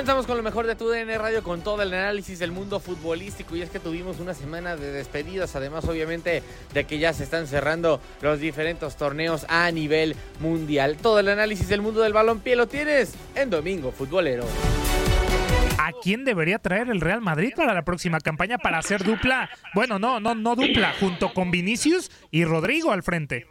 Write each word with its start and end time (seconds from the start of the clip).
Comenzamos 0.00 0.26
con 0.26 0.38
lo 0.38 0.42
mejor 0.42 0.66
de 0.66 0.76
tu 0.76 0.88
DN 0.88 1.18
Radio 1.18 1.42
con 1.42 1.60
todo 1.60 1.82
el 1.82 1.92
análisis 1.92 2.38
del 2.38 2.52
mundo 2.52 2.80
futbolístico 2.80 3.54
y 3.54 3.60
es 3.60 3.68
que 3.68 3.78
tuvimos 3.78 4.18
una 4.18 4.32
semana 4.32 4.74
de 4.74 4.92
despedidas, 4.92 5.54
además 5.56 5.84
obviamente 5.84 6.42
de 6.72 6.84
que 6.84 6.98
ya 6.98 7.12
se 7.12 7.22
están 7.22 7.46
cerrando 7.46 8.00
los 8.22 8.40
diferentes 8.40 8.96
torneos 8.96 9.44
a 9.50 9.70
nivel 9.70 10.16
mundial. 10.40 10.96
Todo 10.96 11.20
el 11.20 11.28
análisis 11.28 11.68
del 11.68 11.82
mundo 11.82 12.00
del 12.00 12.14
balompié 12.14 12.56
lo 12.56 12.66
tienes 12.66 13.14
en 13.34 13.50
Domingo 13.50 13.92
Futbolero. 13.92 14.46
¿A 15.76 15.92
quién 16.02 16.24
debería 16.24 16.58
traer 16.58 16.88
el 16.88 17.02
Real 17.02 17.20
Madrid 17.20 17.52
para 17.54 17.74
la 17.74 17.82
próxima 17.82 18.20
campaña 18.20 18.56
para 18.56 18.78
hacer 18.78 19.04
dupla? 19.04 19.50
Bueno, 19.74 19.98
no, 19.98 20.18
no, 20.18 20.34
no 20.34 20.56
dupla, 20.56 20.94
junto 20.98 21.34
con 21.34 21.50
Vinicius 21.50 22.10
y 22.30 22.46
Rodrigo 22.46 22.90
al 22.90 23.02
frente. 23.02 23.46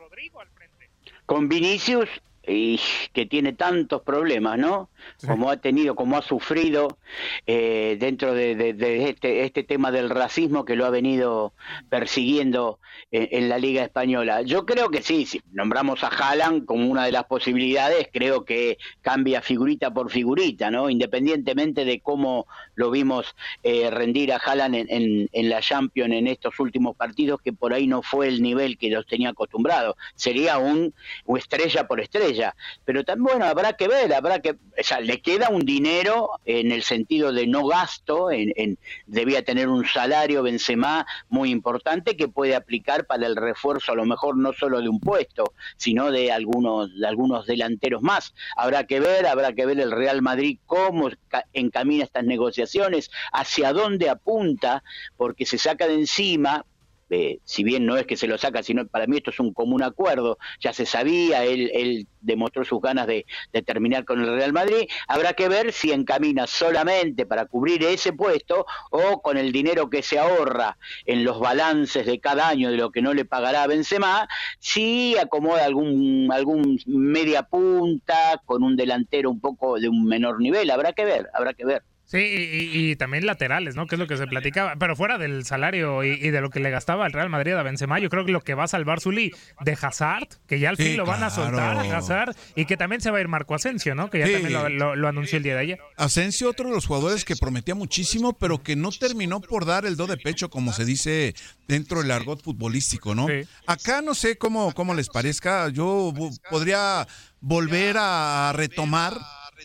Con 1.27 1.47
Vinicius, 1.47 2.09
y 2.49 2.79
que 3.13 3.25
tiene 3.27 3.53
tantos 3.53 4.01
problemas, 4.01 4.57
¿no? 4.57 4.89
Como 5.25 5.49
ha 5.49 5.57
tenido, 5.57 5.95
como 5.95 6.17
ha 6.17 6.21
sufrido 6.21 6.97
eh, 7.45 7.97
dentro 7.99 8.33
de, 8.33 8.75
este, 9.09 9.43
este 9.43 9.63
tema 9.63 9.91
del 9.91 10.09
racismo 10.09 10.65
que 10.65 10.75
lo 10.75 10.85
ha 10.85 10.89
venido 10.89 11.53
persiguiendo 11.89 12.79
en, 13.11 13.49
la 13.49 13.57
Liga 13.57 13.83
Española. 13.83 14.41
Yo 14.41 14.65
creo 14.65 14.89
que 14.89 15.01
sí, 15.01 15.25
si 15.25 15.41
nombramos 15.51 16.03
a 16.03 16.07
Haaland 16.07 16.65
como 16.65 16.89
una 16.89 17.05
de 17.05 17.11
las 17.11 17.25
posibilidades, 17.25 18.07
creo 18.11 18.45
que 18.45 18.77
cambia 19.01 19.41
figurita 19.41 19.91
por 19.91 20.11
figurita, 20.11 20.69
¿no? 20.69 20.89
Independientemente 20.89 21.85
de 21.85 21.99
cómo 22.01 22.45
lo 22.75 22.91
vimos 22.91 23.35
eh, 23.63 23.89
rendir 23.89 24.31
a 24.33 24.37
Haaland 24.37 24.75
en, 24.75 25.49
la 25.49 25.61
Champions 25.61 26.13
en 26.13 26.27
estos 26.27 26.59
últimos 26.59 26.95
partidos, 26.95 27.41
que 27.41 27.53
por 27.53 27.73
ahí 27.73 27.87
no 27.87 28.01
fue 28.01 28.27
el 28.27 28.41
nivel 28.41 28.77
que 28.77 28.89
los 28.89 29.05
tenía 29.07 29.29
acostumbrados. 29.29 29.95
Sería 30.15 30.57
un, 30.57 30.93
un 31.25 31.37
estrella 31.37 31.87
por 31.87 31.99
estrella. 31.99 32.55
Pero 32.85 33.03
también, 33.03 33.19
bueno, 33.29 33.45
habrá 33.45 33.73
que 33.73 33.87
ver, 33.87 34.13
habrá 34.13 34.39
que. 34.39 34.55
Sea, 34.89 35.01
le 35.01 35.21
queda 35.21 35.49
un 35.49 35.65
dinero 35.65 36.31
en 36.45 36.71
el 36.71 36.81
sentido 36.81 37.31
de 37.31 37.45
no 37.45 37.67
gasto, 37.67 38.31
en, 38.31 38.79
debía 39.05 39.43
tener 39.43 39.67
un 39.67 39.85
salario 39.85 40.41
Benzema 40.41 41.05
muy 41.29 41.51
importante 41.51 42.17
que 42.17 42.27
puede 42.27 42.55
aplicar 42.55 43.05
para 43.05 43.27
el 43.27 43.35
refuerzo, 43.35 43.91
a 43.91 43.95
lo 43.95 44.05
mejor 44.05 44.35
no 44.35 44.51
solo 44.51 44.81
de 44.81 44.89
un 44.89 44.99
puesto, 44.99 45.53
sino 45.77 46.09
de 46.09 46.31
algunos, 46.31 46.97
de 46.99 47.05
algunos 47.05 47.45
delanteros 47.45 48.01
más. 48.01 48.33
Habrá 48.55 48.85
que 48.87 48.99
ver, 48.99 49.27
habrá 49.27 49.53
que 49.53 49.67
ver 49.67 49.79
el 49.79 49.91
Real 49.91 50.23
Madrid 50.23 50.57
cómo 50.65 51.11
ca- 51.27 51.45
encamina 51.53 52.05
estas 52.05 52.23
negociaciones, 52.23 53.11
hacia 53.31 53.73
dónde 53.73 54.09
apunta, 54.09 54.83
porque 55.17 55.45
se 55.45 55.59
saca 55.59 55.85
de 55.87 55.93
encima 55.93 56.65
eh, 57.09 57.39
si 57.43 57.63
bien 57.63 57.85
no 57.85 57.97
es 57.97 58.05
que 58.05 58.17
se 58.17 58.27
lo 58.27 58.37
saca, 58.37 58.63
sino 58.63 58.87
para 58.87 59.07
mí 59.07 59.17
esto 59.17 59.31
es 59.31 59.39
un 59.39 59.53
común 59.53 59.83
acuerdo, 59.83 60.37
ya 60.59 60.73
se 60.73 60.85
sabía, 60.85 61.43
él, 61.43 61.71
él 61.73 62.07
demostró 62.21 62.63
sus 62.63 62.81
ganas 62.81 63.07
de, 63.07 63.25
de 63.53 63.61
terminar 63.61 64.05
con 64.05 64.21
el 64.21 64.35
Real 64.35 64.53
Madrid, 64.53 64.87
habrá 65.07 65.33
que 65.33 65.49
ver 65.49 65.71
si 65.73 65.91
encamina 65.91 66.47
solamente 66.47 67.25
para 67.25 67.45
cubrir 67.45 67.83
ese 67.83 68.13
puesto 68.13 68.65
o 68.91 69.21
con 69.21 69.37
el 69.37 69.51
dinero 69.51 69.89
que 69.89 70.03
se 70.03 70.19
ahorra 70.19 70.77
en 71.05 71.23
los 71.23 71.39
balances 71.39 72.05
de 72.05 72.19
cada 72.19 72.47
año 72.47 72.71
de 72.71 72.77
lo 72.77 72.91
que 72.91 73.01
no 73.01 73.13
le 73.13 73.25
pagará 73.25 73.63
a 73.63 73.67
Benzema, 73.67 74.27
si 74.59 75.17
acomoda 75.17 75.65
algún, 75.65 76.29
algún 76.31 76.79
media 76.85 77.43
punta 77.43 78.41
con 78.45 78.63
un 78.63 78.75
delantero 78.75 79.29
un 79.29 79.39
poco 79.39 79.79
de 79.79 79.89
un 79.89 80.05
menor 80.05 80.39
nivel, 80.41 80.69
habrá 80.71 80.93
que 80.93 81.05
ver, 81.05 81.29
habrá 81.33 81.53
que 81.53 81.65
ver. 81.65 81.83
Sí, 82.11 82.17
y, 82.17 82.77
y- 82.79 82.89
y 82.91 82.95
también 82.95 83.27
laterales, 83.27 83.75
¿no? 83.75 83.85
Que 83.85 83.93
es 83.93 83.99
lo 83.99 84.07
que 84.07 84.17
se 84.17 84.25
platicaba. 84.25 84.75
Pero 84.79 84.95
fuera 84.95 85.19
del 85.19 85.45
salario 85.45 86.03
y, 86.03 86.13
y 86.13 86.31
de 86.31 86.41
lo 86.41 86.49
que 86.49 86.59
le 86.59 86.71
gastaba 86.71 87.05
el 87.05 87.13
Real 87.13 87.29
Madrid 87.29 87.53
a 87.53 87.61
Benzema, 87.61 87.99
yo 87.99 88.09
creo 88.09 88.25
que 88.25 88.31
lo 88.31 88.41
que 88.41 88.55
va 88.55 88.63
a 88.63 88.67
salvar 88.67 88.99
Zuli 88.99 89.31
de 89.61 89.77
Hazard, 89.79 90.27
que 90.47 90.59
ya 90.59 90.69
al 90.71 90.77
Sí, 90.77 90.85
fin 90.85 90.97
lo 90.97 91.05
van 91.05 91.21
a 91.21 91.29
soltar 91.29 91.75
claro. 91.75 91.79
a 91.93 91.97
Hazard, 91.97 92.35
y 92.55 92.65
que 92.65 92.77
también 92.77 92.99
se 93.01 93.11
va 93.11 93.19
a 93.19 93.21
ir 93.21 93.27
Marco 93.27 93.53
Asensio, 93.53 93.93
¿no? 93.93 94.09
Que 94.09 94.17
ya 94.19 94.25
Sí. 94.25 94.33
también 94.33 94.53
lo, 94.53 94.69
lo- 94.69 94.95
lo 94.95 95.07
anunció 95.07 95.37
el 95.37 95.43
día 95.43 95.53
de 95.53 95.59
ayer. 95.61 95.79
Asensio, 95.97 96.49
otro 96.49 96.69
de 96.69 96.73
los 96.73 96.87
jugadores 96.87 97.23
que 97.25 97.35
prometía 97.35 97.75
muchísimo, 97.75 98.33
pero 98.33 98.63
que 98.63 98.75
no 98.75 98.89
terminó 98.91 99.39
por 99.39 99.65
dar 99.65 99.85
el 99.85 99.95
do 99.95 100.07
de 100.07 100.17
pecho, 100.17 100.49
como 100.49 100.73
se 100.73 100.85
dice 100.85 101.35
dentro 101.67 102.01
del 102.01 102.09
argot 102.09 102.41
futbolístico, 102.41 103.13
¿no? 103.13 103.27
Acá 103.67 104.01
no 104.01 104.15
sé 104.15 104.35
cómo, 104.35 104.73
cómo 104.73 104.95
les 104.95 105.09
parezca, 105.09 105.69
yo 105.69 106.11
podría 106.49 107.07
volver 107.39 107.97
a 107.99 108.51
retomar 108.55 109.13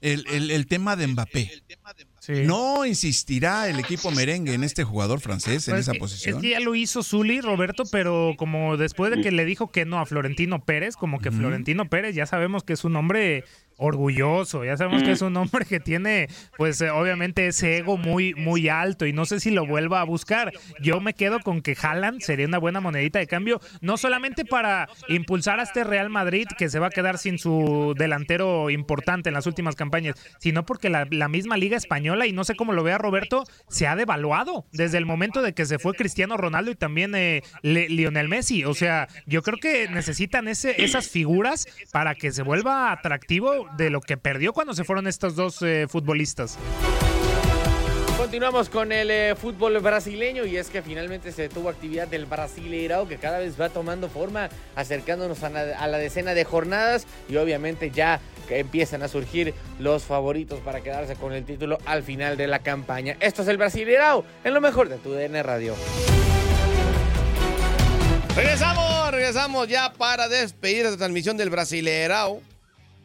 el, 0.03 0.27
el- 0.29 0.51
el 0.51 0.67
tema 0.67 0.97
de 0.97 1.07
Mbappé. 1.07 1.51
No 2.29 2.87
insistirá 2.87 3.69
el 3.69 3.79
equipo 3.79 4.11
merengue 4.11 4.55
en 4.55 4.65
este 4.65 4.85
jugador 4.85 5.21
francés, 5.21 5.69
en 5.69 5.73
Pues 5.75 5.81
esa 5.83 5.91
es 5.93 5.95
que- 5.95 5.99
posición. 6.01 6.37
Es 6.37 6.43
que 6.43 6.51
ya 6.51 6.61
lo 6.61 6.75
hizo 6.75 7.03
Zuli, 7.03 7.41
Roberto, 7.41 7.85
pero 7.91 8.35
como 8.37 8.77
después 8.77 9.11
de 9.15 9.21
que 9.23 9.31
le 9.31 9.45
dijo 9.45 9.71
que 9.71 9.85
no 9.85 9.99
a 10.01 10.07
Florentino 10.07 10.65
Pérez, 10.65 10.97
como 10.97 11.19
que 11.21 11.29
Ujú. 11.29 11.39
Florentino 11.39 11.89
Pérez 11.89 12.15
ya 12.15 12.27
sabemos 12.27 12.65
que 12.65 12.73
es 12.73 12.85
un 12.85 12.97
hombre 12.97 13.45
orgulloso. 13.77 14.65
Ya 14.65 14.77
sabemos 14.77 15.03
que 15.03 15.13
es 15.13 15.23
un 15.23 15.37
hombre 15.37 15.65
que 15.65 15.81
tiene, 15.81 16.29
pues 16.57 16.81
eh, 16.81 16.91
obviamente 16.91 17.47
ese 17.47 17.79
ego 17.79 17.97
muy, 17.97 18.35
muy 18.35 18.69
alto 18.69 19.07
y 19.07 19.13
no 19.13 19.25
sé 19.25 19.41
si 19.41 19.51
lo 19.51 19.67
vuelva 19.67 20.01
a 20.01 20.05
buscar. 20.05 20.53
Yo 20.81 21.01
me 21.01 21.15
quedo 21.15 21.41
con 21.41 21.63
que 21.63 21.77
Haaland 21.81 22.21
sería 22.21 22.47
una 22.47 22.59
buena 22.59 22.81
monedita 22.81 23.19
de 23.19 23.27
cambio, 23.27 23.61
no 23.81 23.97
solamente 23.97 24.45
para 24.45 24.89
impulsar 25.09 25.61
a 25.61 25.65
este 25.65 25.85
Real 25.85 26.11
Madrid 26.11 26.47
que 26.57 26.69
se 26.69 26.79
va 26.79 26.89
a 26.89 26.91
quedar 26.91 27.19
sin 27.19 27.39
su 27.39 27.95
delantero 27.97 28.71
importante 28.71 29.29
en 29.29 29.35
las 29.35 29.47
últimas 29.47 29.77
campañas, 29.77 30.17
sino 30.39 30.65
porque 30.67 30.91
la, 30.91 31.29
misma 31.29 31.57
Liga 31.57 31.77
Española, 31.77 32.27
y 32.27 32.33
no 32.33 32.45
sé 32.45 32.55
cómo 32.55 32.73
lo 32.73 32.83
vea 32.83 32.99
Roberto, 32.99 33.45
se 33.69 33.87
ha 33.87 33.97
devaluado 33.97 34.67
desde 34.73 34.99
el 34.99 35.07
momento 35.07 35.43
de 35.43 35.55
que 35.55 35.67
se 35.67 35.79
fue 35.79 35.95
Cristiano 35.95 36.37
Ronaldo 36.37 36.71
y 36.71 36.75
también 36.77 37.15
eh, 37.15 37.43
Lionel 37.63 38.29
Messi. 38.29 38.65
O 38.65 38.75
sea, 38.75 39.09
yo 39.27 39.43
creo 39.43 39.59
que 39.59 39.89
necesitan 39.89 40.49
ese, 40.49 40.85
esas 40.85 41.09
figuras 41.09 41.67
para 41.93 42.15
que 42.15 42.31
se 42.31 42.43
vuelva 42.43 42.93
atractivo 42.93 43.64
de 43.77 43.91
lo 43.91 44.01
que 44.01 44.17
perdió 44.17 44.53
cuando 44.53 44.75
se 44.75 44.85
fueron 44.85 45.07
estos 45.07 45.37
dos 45.37 45.63
eh, 45.63 45.87
futbolistas. 45.89 46.59
Continuamos 48.17 48.69
con 48.69 48.91
el 48.91 49.11
eh, 49.11 49.35
fútbol 49.37 49.79
brasileño 49.81 50.47
y 50.47 50.57
es 50.57 50.71
que 50.71 50.83
finalmente 50.83 51.31
se 51.31 51.49
tuvo 51.49 51.69
actividad 51.69 52.09
del 52.09 52.27
Brasileirao 52.27 53.07
que 53.07 53.19
cada 53.19 53.39
vez 53.39 53.61
va 53.61 53.69
tomando 53.69 54.09
forma, 54.09 54.49
acercándonos 54.77 55.43
a 55.43 55.51
la, 55.51 55.99
decena 55.99 56.33
de 56.33 56.45
jornadas 56.45 57.07
y 57.29 57.37
obviamente 57.37 57.91
ya 57.91 58.21
empiezan 58.49 59.03
a 59.03 59.09
surgir 59.09 59.53
los 59.79 60.05
favoritos 60.05 60.61
para 60.61 60.81
quedarse 60.81 61.17
con 61.17 61.33
el 61.33 61.45
título 61.45 61.79
al 61.87 62.03
final 62.03 62.37
de 62.37 62.47
la 62.47 62.61
campaña. 62.61 63.17
Esto 63.21 63.43
es 63.43 63.49
el 63.49 63.59
Brasileirao 63.59 64.25
en 64.43 64.55
lo 64.55 64.61
mejor 64.61 64.89
de 64.89 64.97
tu 64.97 65.13
DN 65.13 65.43
Radio. 65.43 65.75
Regresamos, 68.35 69.11
regresamos 69.11 69.69
ya 69.69 69.93
para 69.93 70.29
despedir 70.29 70.87
esta 70.87 70.97
transmisión 70.97 71.37
del 71.37 71.51
Brasileirao. 71.51 72.41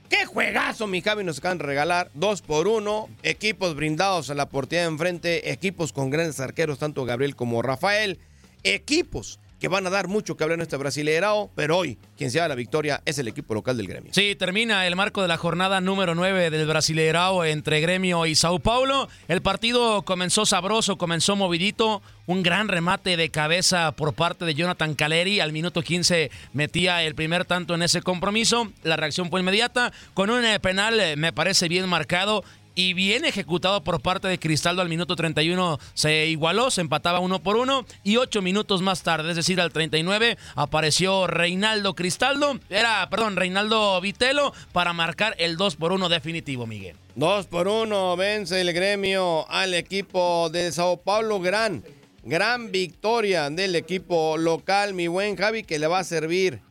¡Qué 0.09 0.25
juegazo, 0.25 0.87
mi 0.87 1.01
Javi! 1.01 1.23
Nos 1.23 1.37
acaban 1.37 1.59
de 1.59 1.65
regalar 1.65 2.09
dos 2.15 2.41
por 2.41 2.67
uno. 2.67 3.07
Equipos 3.21 3.75
brindados 3.75 4.31
a 4.31 4.33
la 4.33 4.49
portería 4.49 4.81
de 4.81 4.87
enfrente. 4.87 5.51
Equipos 5.51 5.93
con 5.93 6.09
grandes 6.09 6.39
arqueros, 6.39 6.79
tanto 6.79 7.05
Gabriel 7.05 7.35
como 7.35 7.61
Rafael. 7.61 8.17
Equipos 8.63 9.39
que 9.59 9.67
van 9.67 9.85
a 9.85 9.89
dar 9.89 10.07
mucho 10.07 10.37
que 10.37 10.43
hablar 10.43 10.59
en 10.59 10.63
este 10.63 10.77
brasileirao, 10.77 11.51
pero 11.55 11.77
hoy 11.77 11.97
quien 12.17 12.31
se 12.31 12.39
da 12.39 12.47
la 12.47 12.55
victoria 12.55 13.01
es 13.05 13.19
el 13.19 13.27
equipo 13.27 13.53
local 13.53 13.77
del 13.77 13.87
gremio. 13.87 14.13
Sí, 14.13 14.35
termina 14.35 14.87
el 14.87 14.95
marco 14.95 15.21
de 15.21 15.27
la 15.27 15.37
jornada 15.37 15.81
número 15.81 16.15
9 16.15 16.49
del 16.49 16.67
brasileirao 16.67 17.43
entre 17.45 17.81
gremio 17.81 18.25
y 18.25 18.35
Sao 18.35 18.59
Paulo. 18.59 19.09
El 19.27 19.41
partido 19.41 20.03
comenzó 20.03 20.45
sabroso, 20.45 20.97
comenzó 20.97 21.35
movidito, 21.35 22.01
un 22.29 22.43
gran 22.43 22.67
remate 22.67 23.17
de 23.17 23.29
cabeza 23.29 23.91
por 23.93 24.13
parte 24.13 24.45
de 24.45 24.53
Jonathan 24.53 24.93
Caleri. 24.93 25.39
Al 25.39 25.51
minuto 25.51 25.81
15 25.81 26.29
metía 26.53 27.03
el 27.03 27.15
primer 27.15 27.45
tanto 27.45 27.73
en 27.73 27.81
ese 27.81 28.01
compromiso. 28.01 28.71
La 28.83 28.97
reacción 28.97 29.29
fue 29.29 29.39
inmediata. 29.39 29.91
Con 30.13 30.29
un 30.29 30.45
eh, 30.45 30.59
penal 30.59 30.99
eh, 30.99 31.15
me 31.15 31.33
parece 31.33 31.67
bien 31.67 31.89
marcado 31.89 32.43
y 32.79 32.93
bien 32.93 33.25
ejecutado 33.25 33.83
por 33.83 34.01
parte 34.01 34.29
de 34.29 34.39
Cristaldo 34.39 34.81
al 34.81 34.87
minuto 34.87 35.17
31 35.17 35.79
se 35.93 36.27
igualó, 36.27 36.71
se 36.71 36.79
empataba 36.79 37.19
uno 37.19 37.39
por 37.39 37.57
uno 37.57 37.85
y 38.05 38.15
ocho 38.15 38.41
minutos 38.41 38.81
más 38.81 39.03
tarde, 39.03 39.31
es 39.31 39.35
decir, 39.35 39.59
al 39.59 39.73
39 39.73 40.37
apareció 40.55 41.27
Reinaldo 41.27 41.93
Cristaldo, 41.93 42.57
era, 42.69 43.09
perdón, 43.09 43.35
Reinaldo 43.35 43.99
Vitelo 43.99 44.53
para 44.71 44.93
marcar 44.93 45.35
el 45.39 45.57
2 45.57 45.75
por 45.75 45.91
1 45.91 46.07
definitivo, 46.07 46.65
Miguel. 46.67 46.95
2 47.15 47.47
por 47.47 47.67
1 47.67 48.15
vence 48.15 48.61
el 48.61 48.71
gremio 48.71 49.45
al 49.51 49.73
equipo 49.73 50.49
de 50.49 50.71
Sao 50.71 51.01
Paulo, 51.01 51.41
gran, 51.41 51.83
gran 52.23 52.71
victoria 52.71 53.49
del 53.49 53.75
equipo 53.75 54.37
local, 54.37 54.93
mi 54.93 55.07
buen 55.07 55.35
Javi, 55.35 55.63
que 55.63 55.79
le 55.79 55.87
va 55.87 55.99
a 55.99 56.03
servir 56.05 56.61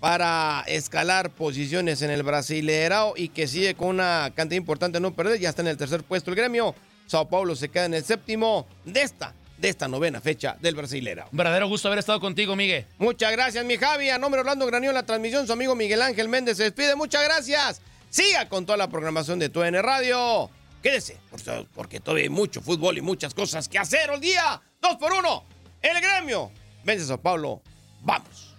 para 0.00 0.64
escalar 0.66 1.30
posiciones 1.30 2.02
en 2.02 2.10
el 2.10 2.22
Brasileirao 2.22 3.14
y 3.16 3.30
que 3.30 3.48
sigue 3.48 3.74
con 3.74 3.88
una 3.88 4.32
cantidad 4.34 4.58
importante 4.58 4.96
de 4.96 5.02
no 5.02 5.14
perder. 5.14 5.40
Ya 5.40 5.48
está 5.48 5.62
en 5.62 5.68
el 5.68 5.76
tercer 5.76 6.02
puesto 6.04 6.30
el 6.30 6.36
gremio. 6.36 6.74
Sao 7.06 7.28
Paulo 7.28 7.56
se 7.56 7.68
queda 7.68 7.86
en 7.86 7.94
el 7.94 8.04
séptimo 8.04 8.66
de 8.84 9.02
esta, 9.02 9.34
de 9.56 9.68
esta 9.68 9.88
novena 9.88 10.20
fecha 10.20 10.56
del 10.60 10.74
Brasileirao. 10.74 11.28
verdadero 11.32 11.68
gusto 11.68 11.88
haber 11.88 11.98
estado 11.98 12.20
contigo, 12.20 12.54
Miguel. 12.54 12.86
Muchas 12.98 13.32
gracias, 13.32 13.64
mi 13.64 13.76
Javi. 13.76 14.10
A 14.10 14.18
nombre 14.18 14.38
de 14.38 14.42
Orlando 14.42 14.66
Granión, 14.66 14.94
la 14.94 15.04
transmisión, 15.04 15.46
su 15.46 15.52
amigo 15.52 15.74
Miguel 15.74 16.02
Ángel 16.02 16.28
Méndez 16.28 16.58
se 16.58 16.64
despide. 16.64 16.94
Muchas 16.94 17.24
gracias. 17.24 17.80
Siga 18.10 18.48
con 18.48 18.66
toda 18.66 18.78
la 18.78 18.88
programación 18.88 19.38
de 19.38 19.48
TUN 19.48 19.74
Radio. 19.82 20.50
Quédese, 20.82 21.18
porque 21.74 21.98
todavía 21.98 22.24
hay 22.24 22.30
mucho 22.30 22.62
fútbol 22.62 22.98
y 22.98 23.00
muchas 23.00 23.34
cosas 23.34 23.68
que 23.68 23.78
hacer 23.78 24.10
hoy 24.10 24.20
día. 24.20 24.60
Dos 24.80 24.96
por 24.96 25.12
uno. 25.12 25.44
El 25.82 26.00
gremio. 26.00 26.52
Vence 26.84 27.06
Sao 27.06 27.18
Paulo. 27.18 27.60
Vamos. 28.02 28.57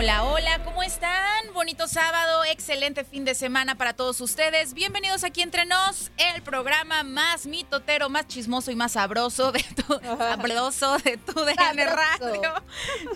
Hola, 0.00 0.24
hola, 0.24 0.64
¿cómo 0.64 0.82
están? 0.82 1.52
Bonito 1.52 1.86
sábado, 1.86 2.42
excelente 2.46 3.04
fin 3.04 3.26
de 3.26 3.34
semana 3.34 3.74
para 3.74 3.92
todos 3.92 4.18
ustedes. 4.22 4.72
Bienvenidos 4.72 5.24
aquí 5.24 5.42
entre 5.42 5.66
nos, 5.66 6.10
el 6.16 6.40
programa 6.40 7.02
más 7.02 7.44
mitotero, 7.44 8.08
más 8.08 8.26
chismoso 8.26 8.70
y 8.70 8.76
más 8.76 8.92
sabroso 8.92 9.52
de 9.52 9.62
tu, 9.62 10.00
sabroso 10.16 10.96
de 11.04 11.18
tu 11.18 11.34
DN 11.34 11.84
Radio. 11.84 12.54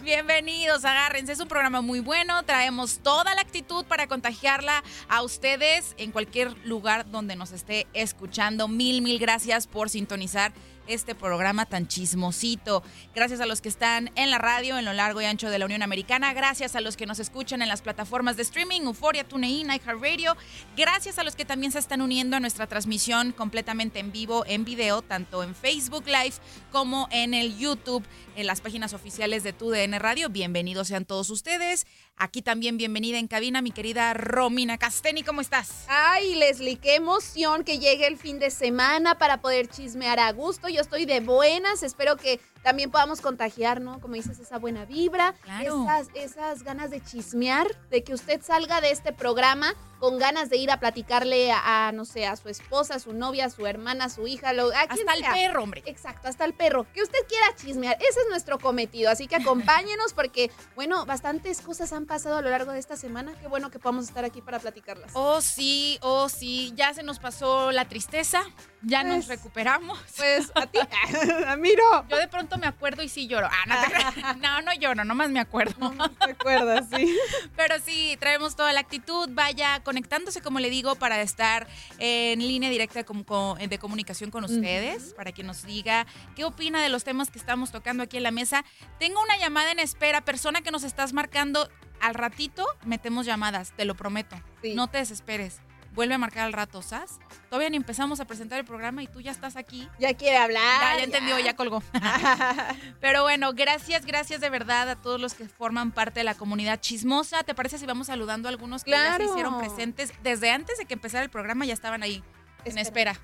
Bienvenidos, 0.02 0.84
agárrense. 0.84 1.32
Es 1.32 1.40
un 1.40 1.48
programa 1.48 1.80
muy 1.80 2.00
bueno. 2.00 2.42
Traemos 2.42 2.98
toda 2.98 3.34
la 3.34 3.40
actitud 3.40 3.86
para 3.86 4.06
contagiarla 4.06 4.84
a 5.08 5.22
ustedes 5.22 5.94
en 5.96 6.12
cualquier 6.12 6.54
lugar 6.66 7.10
donde 7.10 7.34
nos 7.34 7.52
esté 7.52 7.86
escuchando. 7.94 8.68
Mil, 8.68 9.00
mil 9.00 9.18
gracias 9.18 9.66
por 9.66 9.88
sintonizar 9.88 10.52
este 10.86 11.14
programa 11.14 11.66
tan 11.66 11.88
chismosito. 11.88 12.82
Gracias 13.14 13.40
a 13.40 13.46
los 13.46 13.60
que 13.60 13.68
están 13.68 14.10
en 14.14 14.30
la 14.30 14.38
radio, 14.38 14.78
en 14.78 14.84
lo 14.84 14.92
largo 14.92 15.20
y 15.20 15.24
ancho 15.24 15.50
de 15.50 15.58
la 15.58 15.64
Unión 15.64 15.82
Americana. 15.82 16.32
Gracias 16.32 16.76
a 16.76 16.80
los 16.80 16.96
que 16.96 17.06
nos 17.06 17.18
escuchan 17.18 17.62
en 17.62 17.68
las 17.68 17.82
plataformas 17.82 18.36
de 18.36 18.42
streaming, 18.42 18.82
Euforia, 18.82 19.24
TuneIn, 19.24 19.68
iHeartRadio. 19.70 20.36
Gracias 20.76 21.18
a 21.18 21.24
los 21.24 21.36
que 21.36 21.44
también 21.44 21.72
se 21.72 21.78
están 21.78 22.00
uniendo 22.00 22.36
a 22.36 22.40
nuestra 22.40 22.66
transmisión 22.66 23.32
completamente 23.32 23.98
en 23.98 24.12
vivo, 24.12 24.44
en 24.46 24.64
video, 24.64 25.02
tanto 25.02 25.42
en 25.42 25.54
Facebook 25.54 26.04
Live 26.06 26.34
como 26.70 27.08
en 27.10 27.34
el 27.34 27.58
YouTube, 27.58 28.04
en 28.36 28.46
las 28.46 28.60
páginas 28.60 28.92
oficiales 28.92 29.42
de 29.42 29.52
TUDN 29.52 29.98
Radio. 29.98 30.28
Bienvenidos 30.28 30.88
sean 30.88 31.04
todos 31.04 31.30
ustedes. 31.30 31.86
Aquí 32.16 32.42
también 32.42 32.76
bienvenida 32.76 33.18
en 33.18 33.26
cabina 33.26 33.60
mi 33.60 33.72
querida 33.72 34.14
Romina 34.14 34.78
Casteni, 34.78 35.24
¿cómo 35.24 35.40
estás? 35.40 35.84
Ay, 35.88 36.36
Leslie, 36.36 36.76
qué 36.76 36.94
emoción 36.94 37.64
que 37.64 37.80
llegue 37.80 38.06
el 38.06 38.16
fin 38.16 38.38
de 38.38 38.50
semana 38.50 39.18
para 39.18 39.40
poder 39.40 39.66
chismear 39.66 40.20
a 40.20 40.30
gusto. 40.30 40.68
Yo 40.68 40.80
estoy 40.80 41.06
de 41.06 41.18
buenas, 41.18 41.82
espero 41.82 42.16
que 42.16 42.38
también 42.64 42.90
podamos 42.90 43.20
contagiar, 43.20 43.80
¿no? 43.80 44.00
Como 44.00 44.14
dices, 44.14 44.38
esa 44.40 44.58
buena 44.58 44.86
vibra, 44.86 45.34
esas, 45.60 46.08
esas 46.14 46.62
ganas 46.62 46.90
de 46.90 47.00
chismear, 47.00 47.66
de 47.90 48.02
que 48.02 48.14
usted 48.14 48.40
salga 48.42 48.80
de 48.80 48.90
este 48.90 49.12
programa 49.12 49.74
con 49.98 50.18
ganas 50.18 50.50
de 50.50 50.56
ir 50.56 50.70
a 50.70 50.80
platicarle 50.80 51.52
a, 51.52 51.92
no 51.92 52.04
sé, 52.04 52.26
a 52.26 52.36
su 52.36 52.48
esposa, 52.48 52.96
a 52.96 52.98
su 52.98 53.12
novia, 53.12 53.46
a 53.46 53.50
su 53.50 53.66
hermana, 53.66 54.06
a 54.06 54.08
su 54.08 54.26
hija, 54.26 54.52
lo, 54.52 54.70
hasta 54.70 55.14
el 55.14 55.24
perro, 55.32 55.62
hombre. 55.62 55.82
Exacto, 55.86 56.28
hasta 56.28 56.44
el 56.44 56.54
perro. 56.54 56.86
Que 56.92 57.02
usted 57.02 57.18
quiera 57.28 57.54
chismear, 57.54 57.96
ese 58.00 58.20
es 58.20 58.26
nuestro 58.28 58.58
cometido. 58.58 59.10
Así 59.10 59.26
que 59.26 59.36
acompáñenos 59.36 60.12
porque, 60.14 60.50
bueno, 60.74 61.06
bastantes 61.06 61.60
cosas 61.60 61.92
han 61.92 62.06
pasado 62.06 62.36
a 62.36 62.42
lo 62.42 62.50
largo 62.50 62.72
de 62.72 62.78
esta 62.78 62.96
semana. 62.96 63.34
Qué 63.40 63.46
bueno 63.46 63.70
que 63.70 63.78
podamos 63.78 64.06
estar 64.06 64.24
aquí 64.24 64.40
para 64.40 64.58
platicarlas. 64.58 65.10
Oh, 65.14 65.40
sí, 65.40 65.98
oh, 66.00 66.28
sí. 66.28 66.72
Ya 66.76 66.92
se 66.94 67.02
nos 67.02 67.18
pasó 67.18 67.72
la 67.72 67.86
tristeza, 67.86 68.42
ya 68.84 69.02
nos 69.02 69.26
pues, 69.26 69.28
recuperamos. 69.28 69.98
Pues 70.16 70.50
a 70.54 70.66
ti, 70.66 70.78
a 71.46 71.56
mí 71.56 71.70
no. 71.76 72.08
Yo 72.08 72.16
de 72.16 72.28
pronto 72.28 72.58
me 72.58 72.66
acuerdo 72.66 73.02
y 73.02 73.08
sí 73.08 73.26
lloro. 73.26 73.48
Ah, 73.50 73.94
no, 74.16 74.34
no, 74.40 74.62
no 74.62 74.74
lloro, 74.74 75.04
nomás 75.04 75.30
me 75.30 75.40
acuerdo. 75.40 75.92
No, 75.92 76.10
te 76.10 76.32
acuerdas, 76.32 76.86
sí. 76.94 77.16
Pero 77.56 77.76
sí, 77.84 78.16
traemos 78.20 78.56
toda 78.56 78.72
la 78.72 78.80
actitud. 78.80 79.28
Vaya 79.32 79.82
conectándose, 79.82 80.40
como 80.40 80.60
le 80.60 80.70
digo, 80.70 80.94
para 80.96 81.20
estar 81.22 81.66
en 81.98 82.40
línea 82.40 82.70
directa 82.70 83.02
de, 83.02 83.66
de 83.68 83.78
comunicación 83.78 84.30
con 84.30 84.44
ustedes, 84.44 85.14
para 85.14 85.32
que 85.32 85.42
nos 85.42 85.64
diga 85.64 86.06
qué 86.36 86.44
opina 86.44 86.82
de 86.82 86.88
los 86.88 87.04
temas 87.04 87.30
que 87.30 87.38
estamos 87.38 87.72
tocando 87.72 88.02
aquí 88.02 88.16
en 88.16 88.22
la 88.22 88.30
mesa. 88.30 88.64
Tengo 88.98 89.22
una 89.22 89.36
llamada 89.36 89.72
en 89.72 89.78
espera, 89.78 90.24
persona 90.24 90.62
que 90.62 90.70
nos 90.70 90.84
estás 90.84 91.12
marcando. 91.12 91.68
Al 92.00 92.14
ratito 92.14 92.66
metemos 92.84 93.24
llamadas, 93.24 93.72
te 93.76 93.84
lo 93.84 93.94
prometo. 93.94 94.36
No 94.74 94.88
te 94.88 94.98
desesperes 94.98 95.60
vuelve 95.94 96.14
a 96.14 96.18
marcar 96.18 96.44
al 96.44 96.52
rato, 96.52 96.82
¿sabes? 96.82 97.18
Todavía 97.48 97.70
ni 97.70 97.76
empezamos 97.76 98.20
a 98.20 98.24
presentar 98.26 98.58
el 98.58 98.64
programa 98.64 99.02
y 99.02 99.06
tú 99.06 99.20
ya 99.20 99.30
estás 99.30 99.56
aquí. 99.56 99.88
Ya 99.98 100.14
quiere 100.14 100.36
hablar. 100.36 100.80
Ya, 100.80 100.98
ya 100.98 101.04
entendió, 101.04 101.38
ya 101.38 101.54
colgó. 101.54 101.82
Pero 103.00 103.22
bueno, 103.22 103.52
gracias, 103.54 104.04
gracias 104.04 104.40
de 104.40 104.50
verdad 104.50 104.90
a 104.90 104.96
todos 104.96 105.20
los 105.20 105.34
que 105.34 105.48
forman 105.48 105.92
parte 105.92 106.20
de 106.20 106.24
la 106.24 106.34
comunidad 106.34 106.80
chismosa. 106.80 107.44
¿Te 107.44 107.54
parece 107.54 107.78
si 107.78 107.86
vamos 107.86 108.08
saludando 108.08 108.48
a 108.48 108.50
algunos 108.50 108.84
que 108.84 108.90
ya 108.90 109.16
se 109.16 109.24
hicieron 109.24 109.58
presentes? 109.58 110.12
Desde 110.22 110.50
antes 110.50 110.78
de 110.78 110.84
que 110.84 110.94
empezara 110.94 111.24
el 111.24 111.30
programa 111.30 111.64
ya 111.64 111.74
estaban 111.74 112.02
ahí, 112.02 112.22
en 112.64 112.78
espera. 112.78 113.16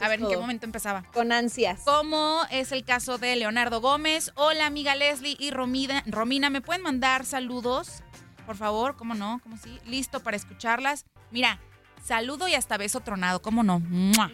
a 0.00 0.08
ver 0.08 0.20
en 0.20 0.28
qué 0.28 0.36
momento 0.36 0.64
empezaba. 0.64 1.04
Con 1.12 1.32
ansias. 1.32 1.82
Como 1.84 2.42
es 2.50 2.72
el 2.72 2.84
caso 2.84 3.18
de 3.18 3.36
Leonardo 3.36 3.80
Gómez. 3.80 4.32
Hola, 4.36 4.66
amiga 4.66 4.94
Leslie 4.94 5.36
y 5.38 5.50
Romina. 5.50 6.02
Romina, 6.06 6.48
¿me 6.48 6.60
pueden 6.60 6.82
mandar 6.82 7.26
saludos? 7.26 8.02
Por 8.46 8.56
favor, 8.56 8.96
¿cómo 8.96 9.14
no? 9.14 9.40
¿Cómo 9.42 9.56
sí? 9.58 9.78
Listo 9.84 10.20
para 10.20 10.36
escucharlas. 10.36 11.04
Mira, 11.30 11.60
Saludo 12.04 12.48
y 12.48 12.54
hasta 12.54 12.76
beso 12.76 13.00
tronado, 13.00 13.42
¿cómo 13.42 13.62
no? 13.62 13.80
¡Mua! 13.80 14.30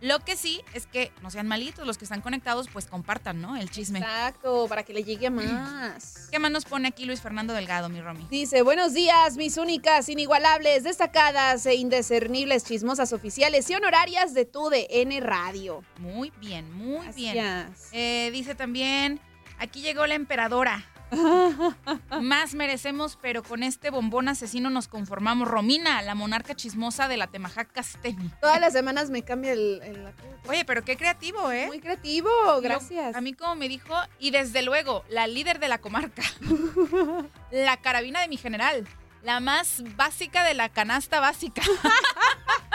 Lo 0.00 0.20
que 0.20 0.36
sí 0.36 0.62
es 0.72 0.86
que 0.86 1.12
no 1.22 1.30
sean 1.30 1.46
malitos, 1.46 1.86
los 1.86 1.98
que 1.98 2.04
están 2.04 2.22
conectados, 2.22 2.68
pues 2.72 2.86
compartan, 2.86 3.40
¿no? 3.40 3.56
El 3.56 3.70
chisme. 3.70 3.98
Exacto, 3.98 4.66
para 4.68 4.82
que 4.82 4.94
le 4.94 5.04
llegue 5.04 5.26
a 5.26 5.30
más. 5.30 6.28
¿Qué 6.30 6.38
más 6.38 6.50
nos 6.50 6.64
pone 6.64 6.88
aquí 6.88 7.04
Luis 7.04 7.20
Fernando 7.20 7.52
Delgado, 7.52 7.88
mi 7.88 8.00
Romy? 8.00 8.26
Dice, 8.30 8.62
buenos 8.62 8.94
días, 8.94 9.36
mis 9.36 9.58
únicas, 9.58 10.08
inigualables, 10.08 10.82
destacadas 10.84 11.66
e 11.66 11.74
indiscernibles 11.74 12.64
chismosas 12.64 13.12
oficiales 13.12 13.68
y 13.70 13.74
honorarias 13.74 14.34
de 14.34 14.46
tu 14.46 14.70
DN 14.70 15.20
Radio. 15.20 15.84
Muy 15.98 16.32
bien, 16.40 16.72
muy 16.72 17.06
bien. 17.08 17.74
Eh, 17.92 18.30
dice 18.32 18.54
también, 18.54 19.20
aquí 19.58 19.82
llegó 19.82 20.06
la 20.06 20.14
emperadora. 20.14 20.84
Más 22.20 22.54
merecemos, 22.54 23.18
pero 23.20 23.42
con 23.42 23.62
este 23.62 23.90
bombón 23.90 24.28
asesino 24.28 24.70
nos 24.70 24.88
conformamos. 24.88 25.48
Romina, 25.48 26.02
la 26.02 26.14
monarca 26.14 26.54
chismosa 26.54 27.08
de 27.08 27.16
la 27.16 27.26
Temajac 27.26 27.72
Casteni. 27.72 28.30
Todas 28.40 28.60
las 28.60 28.72
semanas 28.72 29.10
me 29.10 29.22
cambia 29.22 29.52
el... 29.52 29.80
el- 29.82 30.08
Oye, 30.48 30.64
pero 30.64 30.84
qué 30.84 30.96
creativo, 30.96 31.50
¿eh? 31.52 31.66
Muy 31.66 31.80
creativo, 31.80 32.30
gracias. 32.62 33.14
a 33.14 33.20
mí 33.20 33.32
como 33.34 33.54
me 33.56 33.68
dijo, 33.68 33.94
y 34.18 34.30
desde 34.30 34.62
luego, 34.62 35.04
la 35.08 35.26
líder 35.26 35.58
de 35.60 35.68
la 35.68 35.78
comarca, 35.78 36.22
la 37.50 37.76
carabina 37.78 38.20
de 38.20 38.28
mi 38.28 38.36
general, 38.36 38.86
la 39.22 39.40
más 39.40 39.82
básica 39.96 40.44
de 40.44 40.54
la 40.54 40.68
canasta 40.70 41.20
básica. 41.20 41.62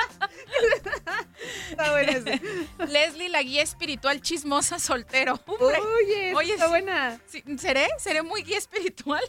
Está 1.70 1.92
bueno 1.92 2.12
ese. 2.12 2.42
Leslie, 2.88 3.30
la 3.30 3.42
guía 3.44 3.62
espiritual 3.62 4.22
chismosa 4.22 4.80
soltero. 4.80 5.40
Oye, 5.48 6.54
está 6.54 6.68
buena. 6.68 7.20
¿Seré? 7.58 7.88
¿Seré 7.98 8.22
muy 8.22 8.44
guía 8.44 8.58
espiritual? 8.58 9.24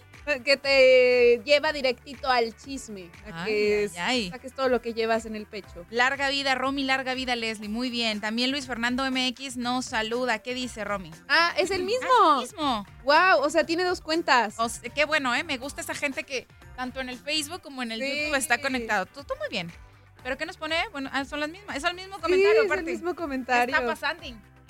Que 0.44 0.56
te 0.56 1.42
lleva 1.44 1.72
directito 1.72 2.28
al 2.28 2.56
chisme. 2.56 3.10
A 3.30 3.44
Ay, 3.44 3.52
que 3.52 3.90
ay, 3.96 4.00
ay. 4.00 4.30
saques 4.30 4.54
todo 4.54 4.68
lo 4.68 4.80
que 4.82 4.92
llevas 4.94 5.24
en 5.26 5.36
el 5.36 5.46
pecho. 5.46 5.84
Larga 5.90 6.28
vida, 6.30 6.54
Romy, 6.54 6.84
larga 6.84 7.14
vida, 7.14 7.36
Leslie. 7.36 7.68
Muy 7.68 7.90
bien. 7.90 8.20
También 8.20 8.50
Luis 8.50 8.66
Fernando 8.66 9.04
MX 9.10 9.56
nos 9.56 9.84
saluda. 9.86 10.38
¿Qué 10.40 10.54
dice, 10.54 10.84
Romy? 10.84 11.10
Ah, 11.28 11.52
es 11.58 11.70
el 11.70 11.84
mismo. 11.84 12.06
Ah, 12.10 12.40
es 12.42 12.50
el 12.50 12.56
mismo. 12.56 12.86
Wow, 13.04 13.40
o 13.42 13.50
sea, 13.50 13.64
tiene 13.64 13.84
dos 13.84 14.00
cuentas. 14.00 14.54
O 14.58 14.68
sea, 14.68 14.88
qué 14.90 15.04
bueno, 15.04 15.34
¿eh? 15.34 15.44
Me 15.44 15.58
gusta 15.58 15.80
esa 15.80 15.94
gente 15.94 16.24
que 16.24 16.46
tanto 16.76 17.00
en 17.00 17.08
el 17.08 17.18
Facebook 17.18 17.62
como 17.62 17.82
en 17.82 17.92
el 17.92 18.00
Sí. 18.00 18.06
YouTube 18.24 18.34
está 18.36 18.58
conectado. 18.58 19.06
Tú, 19.06 19.22
tú 19.24 19.34
muy 19.38 19.48
bien. 19.48 19.72
¿Pero 20.26 20.36
qué 20.36 20.44
nos 20.44 20.56
pone? 20.56 20.74
Bueno, 20.90 21.08
ah, 21.12 21.24
son 21.24 21.38
las 21.38 21.48
mismas. 21.48 21.76
Es 21.76 21.84
el 21.84 21.94
mismo 21.94 22.18
comentario, 22.18 22.62
sí, 22.62 22.66
aparte. 22.66 22.82
es 22.82 22.88
el 22.88 22.94
mismo 22.94 23.14
comentario. 23.14 23.66
¿Qué 23.76 23.80
está 23.80 23.86
pasando? 23.86 24.24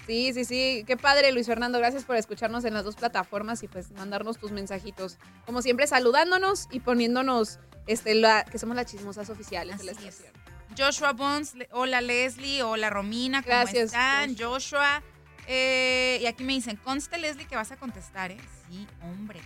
Sí, 0.07 0.35
sí, 0.35 0.45
sí. 0.45 0.85
Qué 0.87 0.99
padre, 0.99 1.33
Luis 1.33 1.47
Fernando. 1.47 1.79
Gracias 1.79 2.05
por 2.05 2.17
escucharnos 2.17 2.67
en 2.67 2.75
las 2.75 2.85
dos 2.85 2.95
plataformas 2.95 3.63
y 3.63 3.69
pues 3.69 3.91
mandarnos 3.93 4.37
tus 4.37 4.53
mensajitos. 4.53 5.17
Como 5.47 5.63
siempre, 5.63 5.87
saludándonos 5.87 6.69
y 6.73 6.81
poniéndonos 6.81 7.59
este, 7.87 8.15
la, 8.15 8.45
que 8.45 8.59
somos 8.59 8.77
las 8.77 8.85
chismosas 8.85 9.31
oficiales 9.31 9.79
de 9.79 9.85
la 9.85 9.93
Así 9.93 10.07
es. 10.07 10.21
estación. 10.21 10.35
Joshua 10.77 11.15
Bones, 11.15 11.55
le- 11.55 11.69
hola 11.73 12.03
Leslie, 12.03 12.63
hola 12.63 12.91
Romina, 12.91 13.41
¿cómo 13.41 13.55
Gracias, 13.55 13.85
están? 13.87 14.37
Joshua. 14.37 15.03
Eh, 15.47 16.19
y 16.21 16.27
aquí 16.27 16.45
me 16.45 16.53
dicen, 16.53 16.77
conste 16.77 17.17
Leslie 17.17 17.47
que 17.47 17.57
vas 17.57 17.73
a 17.73 17.79
contestar, 17.79 18.31
¿eh? 18.31 18.37
Sí, 18.69 18.87
hombre. 19.01 19.41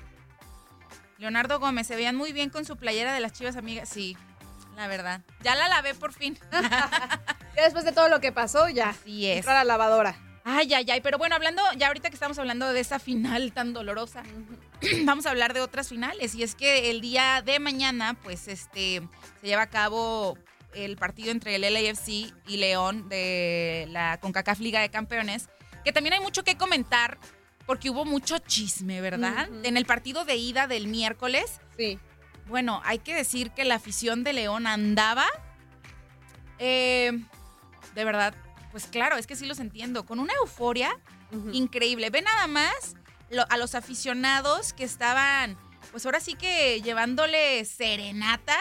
Leonardo 1.19 1.61
Gómez, 1.61 1.87
se 1.87 1.95
veían 1.95 2.17
muy 2.17 2.33
bien 2.33 2.51
con 2.51 2.65
su 2.65 2.77
playera 2.77 3.15
de 3.15 3.21
las 3.21 3.33
chivas 3.33 3.55
amigas. 3.57 3.89
Sí, 3.89 4.17
la 4.81 4.89
verdad. 4.89 5.21
Ya 5.43 5.55
la 5.57 5.69
lavé 5.69 5.95
por 5.95 6.13
fin. 6.13 6.39
Ya 7.57 7.65
después 7.65 7.85
de 7.85 7.91
todo 7.91 8.09
lo 8.09 8.21
que 8.21 8.31
pasó, 8.31 8.69
ya. 8.69 8.91
Así 8.91 9.27
es. 9.27 9.39
Entra 9.39 9.53
a 9.53 9.65
la 9.65 9.65
lavadora. 9.65 10.17
Ay, 10.45 10.73
ay, 10.73 10.87
ay. 10.89 11.01
Pero 11.01 11.19
bueno, 11.19 11.35
hablando, 11.35 11.61
ya 11.77 11.89
ahorita 11.89 12.09
que 12.09 12.15
estamos 12.15 12.39
hablando 12.39 12.73
de 12.73 12.79
esa 12.79 13.01
final 13.01 13.53
tan 13.53 13.73
dolorosa, 13.73 14.23
vamos 15.05 15.27
a 15.27 15.31
hablar 15.31 15.53
de 15.53 15.61
otras 15.61 15.89
finales. 15.89 16.37
Y 16.37 16.45
es 16.45 16.55
que 16.55 16.91
el 16.91 17.01
día 17.01 17.43
de 17.45 17.59
mañana, 17.59 18.15
pues, 18.23 18.47
este, 18.47 19.03
se 19.41 19.47
lleva 19.47 19.63
a 19.63 19.67
cabo 19.69 20.39
el 20.73 20.97
partido 20.97 21.33
entre 21.33 21.57
el 21.57 21.63
LAFC 21.63 22.33
y 22.47 22.57
León 22.57 23.09
de 23.09 23.87
la 23.91 24.19
CONCACAF 24.21 24.61
Liga 24.61 24.81
de 24.81 24.89
Campeones, 24.89 25.49
que 25.85 25.93
también 25.93 26.15
hay 26.15 26.21
mucho 26.21 26.45
que 26.45 26.57
comentar 26.57 27.19
porque 27.67 27.91
hubo 27.91 28.05
mucho 28.05 28.39
chisme, 28.39 29.01
¿verdad? 29.01 29.49
En 29.65 29.77
el 29.77 29.87
partido 29.87 30.25
de 30.25 30.37
ida 30.37 30.69
del 30.69 30.87
miércoles. 30.87 31.61
Sí. 31.77 31.99
Bueno, 32.51 32.83
hay 32.85 32.99
que 32.99 33.15
decir 33.15 33.53
que 33.53 33.65
la 33.65 33.77
afición 33.77 34.25
de 34.25 34.33
León 34.33 34.67
andaba, 34.67 35.25
eh, 36.59 37.13
de 37.95 38.05
verdad, 38.05 38.35
pues 38.73 38.87
claro, 38.87 39.17
es 39.17 39.27
que 39.27 39.37
sí 39.37 39.47
los 39.47 39.61
entiendo, 39.61 40.05
con 40.05 40.19
una 40.19 40.33
euforia 40.35 40.91
increíble. 41.53 42.11
Ve 42.11 42.23
nada 42.23 42.49
más 42.49 42.97
lo- 43.31 43.47
a 43.51 43.57
los 43.57 43.77
aficionados 43.77 44.73
que 44.73 44.83
estaban, 44.83 45.57
pues 45.93 46.05
ahora 46.07 46.19
sí 46.19 46.35
que 46.35 46.83
llevándole 46.83 47.65
serenata 47.65 48.57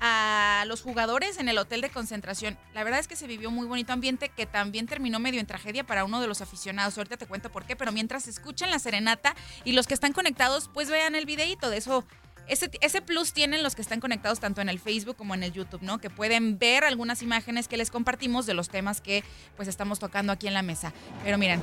a 0.00 0.64
los 0.66 0.82
jugadores 0.82 1.38
en 1.38 1.48
el 1.48 1.56
hotel 1.56 1.80
de 1.82 1.90
concentración. 1.90 2.58
La 2.74 2.82
verdad 2.82 2.98
es 2.98 3.06
que 3.06 3.14
se 3.14 3.28
vivió 3.28 3.48
un 3.48 3.54
muy 3.54 3.66
bonito 3.68 3.92
ambiente 3.92 4.28
que 4.28 4.44
también 4.44 4.86
terminó 4.88 5.20
medio 5.20 5.38
en 5.38 5.46
tragedia 5.46 5.84
para 5.84 6.04
uno 6.04 6.20
de 6.20 6.26
los 6.26 6.40
aficionados. 6.40 6.98
Ahorita 6.98 7.16
te 7.16 7.26
cuento 7.26 7.48
por 7.50 7.64
qué, 7.64 7.76
pero 7.76 7.92
mientras 7.92 8.26
escuchen 8.26 8.70
la 8.72 8.80
serenata 8.80 9.36
y 9.64 9.72
los 9.72 9.86
que 9.86 9.94
están 9.94 10.12
conectados, 10.12 10.68
pues 10.74 10.90
vean 10.90 11.14
el 11.14 11.26
videíto 11.26 11.70
de 11.70 11.76
eso. 11.76 12.04
Ese, 12.46 12.70
ese 12.80 13.02
plus 13.02 13.32
tienen 13.32 13.62
los 13.62 13.74
que 13.74 13.82
están 13.82 14.00
conectados 14.00 14.40
tanto 14.40 14.60
en 14.60 14.68
el 14.68 14.78
Facebook 14.78 15.16
como 15.16 15.34
en 15.34 15.42
el 15.42 15.52
YouTube, 15.52 15.82
¿no? 15.82 15.98
Que 15.98 16.10
pueden 16.10 16.58
ver 16.58 16.84
algunas 16.84 17.22
imágenes 17.22 17.68
que 17.68 17.76
les 17.76 17.90
compartimos 17.90 18.46
de 18.46 18.54
los 18.54 18.68
temas 18.68 19.00
que 19.00 19.24
pues 19.56 19.68
estamos 19.68 19.98
tocando 19.98 20.32
aquí 20.32 20.46
en 20.46 20.54
la 20.54 20.62
mesa. 20.62 20.92
Pero 21.24 21.38
miren, 21.38 21.62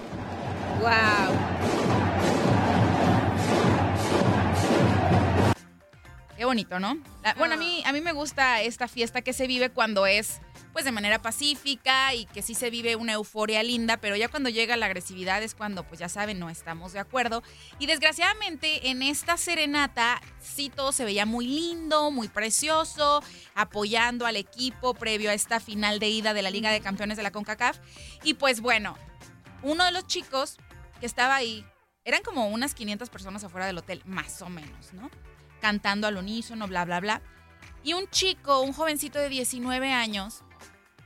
Wow. 0.81 2.60
Qué 6.41 6.45
bonito, 6.45 6.79
¿no? 6.79 6.97
La- 7.21 7.35
bueno, 7.35 7.53
a 7.53 7.57
mí, 7.57 7.83
a 7.85 7.93
mí 7.93 8.01
me 8.01 8.13
gusta 8.13 8.61
esta 8.63 8.87
fiesta 8.87 9.21
que 9.21 9.31
se 9.31 9.45
vive 9.45 9.69
cuando 9.69 10.07
es 10.07 10.41
pues 10.73 10.85
de 10.85 10.91
manera 10.91 11.21
pacífica 11.21 12.15
y 12.15 12.25
que 12.25 12.41
sí 12.41 12.55
se 12.55 12.71
vive 12.71 12.95
una 12.95 13.13
euforia 13.13 13.61
linda, 13.61 13.97
pero 13.97 14.15
ya 14.15 14.27
cuando 14.27 14.49
llega 14.49 14.75
la 14.75 14.87
agresividad 14.87 15.43
es 15.43 15.53
cuando, 15.53 15.83
pues 15.83 15.99
ya 15.99 16.09
saben, 16.09 16.39
no 16.39 16.49
estamos 16.49 16.93
de 16.93 16.99
acuerdo. 16.99 17.43
Y 17.77 17.85
desgraciadamente 17.85 18.89
en 18.89 19.03
esta 19.03 19.37
serenata 19.37 20.19
sí 20.39 20.71
todo 20.75 20.91
se 20.91 21.05
veía 21.05 21.27
muy 21.27 21.45
lindo, 21.45 22.09
muy 22.09 22.27
precioso, 22.27 23.21
apoyando 23.53 24.25
al 24.25 24.35
equipo 24.35 24.95
previo 24.95 25.29
a 25.29 25.35
esta 25.35 25.59
final 25.59 25.99
de 25.99 26.09
ida 26.09 26.33
de 26.33 26.41
la 26.41 26.49
Liga 26.49 26.71
de 26.71 26.81
Campeones 26.81 27.17
de 27.17 27.23
la 27.23 27.31
CONCACAF. 27.31 27.77
Y 28.23 28.33
pues 28.33 28.61
bueno, 28.61 28.97
uno 29.61 29.85
de 29.85 29.91
los 29.91 30.07
chicos 30.07 30.57
que 30.99 31.05
estaba 31.05 31.35
ahí, 31.35 31.63
eran 32.03 32.23
como 32.23 32.47
unas 32.47 32.73
500 32.73 33.11
personas 33.11 33.43
afuera 33.43 33.67
del 33.67 33.77
hotel, 33.77 34.01
más 34.05 34.41
o 34.41 34.49
menos, 34.49 34.91
¿no? 34.93 35.11
Cantando 35.61 36.07
al 36.07 36.17
unísono, 36.17 36.67
bla, 36.67 36.85
bla, 36.85 36.99
bla. 36.99 37.21
Y 37.83 37.93
un 37.93 38.07
chico, 38.09 38.61
un 38.61 38.73
jovencito 38.73 39.19
de 39.19 39.29
19 39.29 39.91
años, 39.91 40.41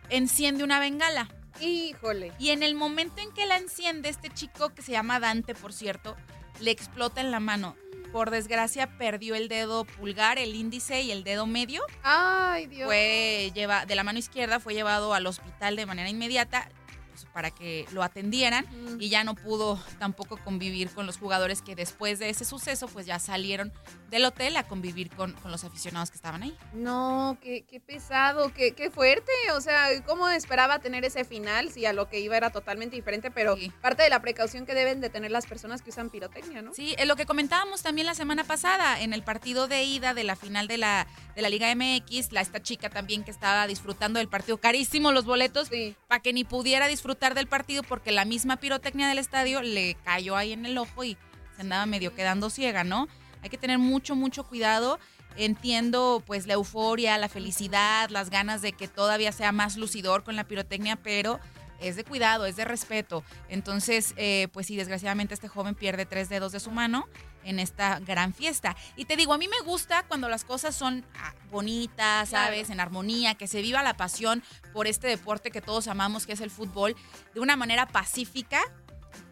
enciende 0.10 0.64
una 0.64 0.80
bengala. 0.80 1.30
Híjole. 1.62 2.34
Y 2.40 2.50
en 2.50 2.64
el 2.64 2.76
momento 2.76 3.22
en 3.22 3.32
que 3.34 3.46
la 3.46 3.58
enciende, 3.58 4.10
este 4.10 4.30
chico, 4.30 4.74
que 4.74 4.82
se 4.82 4.92
llama 4.92 5.20
Dante, 5.20 5.56
por 5.56 5.72
cierto, 5.72 6.16
le 6.60 6.72
explota 6.72 7.22
en 7.22 7.32
la 7.32 7.40
mano. 7.40 7.76
Por 8.12 8.30
desgracia, 8.30 8.98
perdió 8.98 9.36
el 9.36 9.50
dedo 9.50 9.84
pulgar, 9.84 10.38
el 10.38 10.56
índice 10.56 11.02
y 11.02 11.12
el 11.12 11.24
dedo 11.24 11.46
medio. 11.46 11.82
Ay, 12.04 12.68
Dios. 12.68 12.88
Fue 12.88 13.52
lleva, 13.54 13.86
de 13.86 13.96
la 13.96 14.04
mano 14.04 14.20
izquierda, 14.20 14.60
fue 14.60 14.74
llevado 14.74 15.14
al 15.14 15.28
hospital 15.28 15.76
de 15.76 15.86
manera 15.86 16.10
inmediata 16.10 16.70
pues, 17.16 17.32
para 17.32 17.50
que 17.52 17.86
lo 17.94 18.04
atendieran 18.04 18.66
y 19.00 19.08
ya 19.08 19.24
no 19.24 19.36
pudo 19.36 19.80
tampoco 20.00 20.36
convivir 20.38 20.90
con 20.90 21.06
los 21.06 21.18
jugadores 21.18 21.62
que 21.62 21.76
después 21.76 22.20
de 22.20 22.30
ese 22.30 22.44
suceso 22.44 22.90
pues 22.90 23.06
ya 23.06 23.20
salieron 23.20 23.72
del 24.10 24.26
hotel 24.26 24.58
a 24.58 24.64
convivir 24.68 25.10
con, 25.16 25.32
con 25.34 25.50
los 25.52 25.64
aficionados 25.64 26.12
que 26.12 26.18
estaban 26.18 26.44
ahí. 26.44 26.56
No, 26.74 27.38
qué, 27.42 27.64
qué 27.64 27.80
pesado, 27.80 28.54
qué, 28.54 28.74
qué 28.74 28.92
fuerte. 28.92 29.32
O 29.56 29.62
sea, 29.62 29.88
¿cómo 30.06 30.28
esperaba 30.28 30.80
tener 30.80 31.06
ese 31.06 31.24
final 31.24 31.72
si 31.72 31.86
a 31.86 31.94
lo 31.94 32.10
que 32.10 32.20
iba 32.20 32.36
era 32.36 32.50
totalmente 32.50 32.98
diferente? 32.98 33.32
Pero 33.32 33.56
parte 33.82 34.04
de 34.04 34.10
la 34.10 34.22
precaución 34.22 34.66
que 34.66 34.74
deben 34.74 35.00
de 35.00 35.10
tener 35.10 35.32
las 35.32 35.46
personas 35.46 35.82
que 35.82 35.92
usan 35.92 36.10
pirotecnia, 36.10 36.62
¿no? 36.62 36.74
Sí, 36.74 36.96
lo 37.06 37.16
que 37.16 37.26
comentábamos 37.26 37.82
también 37.82 38.06
la 38.08 38.16
semana 38.16 38.44
pasada 38.44 39.00
en 39.00 39.14
el 39.14 39.24
partido 39.24 39.70
de 39.70 39.84
ida 39.84 40.14
de 40.14 40.26
la 40.26 40.36
final 40.36 40.68
de 40.68 40.78
la, 40.78 41.08
de 41.36 41.42
la 41.42 41.50
Liga 41.50 41.74
MX, 41.74 42.34
la, 42.34 42.42
esta 42.42 42.62
chica 42.62 42.90
también 42.90 43.24
que 43.24 43.32
estaba 43.32 43.68
disfrutando 43.68 44.20
del 44.20 44.28
partido, 44.28 44.58
carísimo 44.58 45.14
los 45.14 45.24
boletos, 45.24 45.70
para 46.08 46.22
que 46.22 46.34
ni 46.34 46.44
pudiera 46.44 46.88
disfrutar 46.88 47.05
del 47.06 47.48
partido 47.48 47.84
porque 47.84 48.12
la 48.12 48.26
misma 48.26 48.58
pirotecnia 48.58 49.08
del 49.08 49.20
estadio 49.20 49.62
le 49.62 49.96
cayó 50.04 50.36
ahí 50.36 50.54
en 50.54 50.66
el 50.66 50.78
ojo 50.78 51.04
y 51.04 51.18
se 51.56 51.62
andaba 51.62 51.86
medio 51.86 52.16
quedando 52.16 52.50
ciega, 52.50 52.84
¿no? 52.84 53.08
Hay 53.44 53.50
que 53.50 53.60
tener 53.60 53.78
mucho, 53.78 54.16
mucho 54.16 54.44
cuidado. 54.44 55.00
Entiendo 55.38 56.24
pues 56.26 56.48
la 56.48 56.54
euforia, 56.54 57.18
la 57.18 57.30
felicidad, 57.30 58.10
las 58.10 58.30
ganas 58.32 58.62
de 58.62 58.72
que 58.72 58.88
todavía 58.88 59.32
sea 59.32 59.52
más 59.52 59.78
lucidor 59.78 60.24
con 60.24 60.36
la 60.36 60.46
pirotecnia, 60.46 60.96
pero 60.96 61.40
es 61.80 61.96
de 61.96 62.04
cuidado, 62.04 62.48
es 62.48 62.56
de 62.56 62.66
respeto. 62.66 63.24
Entonces, 63.50 64.14
eh, 64.18 64.48
pues 64.52 64.66
sí, 64.66 64.76
desgraciadamente 64.76 65.34
este 65.34 65.48
joven 65.48 65.76
pierde 65.76 66.06
tres 66.06 66.30
dedos 66.30 66.54
de 66.54 66.60
su 66.60 66.72
mano 66.72 67.08
en 67.46 67.60
esta 67.60 68.00
gran 68.00 68.34
fiesta. 68.34 68.76
Y 68.98 69.06
te 69.06 69.16
digo, 69.16 69.34
a 69.34 69.38
mí 69.38 69.48
me 69.48 69.66
gusta 69.66 70.04
cuando 70.04 70.28
las 70.28 70.44
cosas 70.44 70.76
son 70.76 71.06
ah, 71.18 71.34
bonitas, 71.50 72.30
¿sabes? 72.30 72.70
En 72.70 72.80
armonía, 72.80 73.36
que 73.36 73.48
se 73.48 73.62
viva 73.62 73.82
la 73.84 73.96
pasión 73.96 74.44
por 74.74 74.88
este 74.88 75.08
deporte 75.08 75.52
que 75.52 75.62
todos 75.62 75.88
amamos, 75.88 76.26
que 76.26 76.34
es 76.34 76.42
el 76.42 76.52
fútbol, 76.52 76.96
de 77.34 77.40
una 77.40 77.56
manera 77.56 77.88
pacífica. 77.88 78.62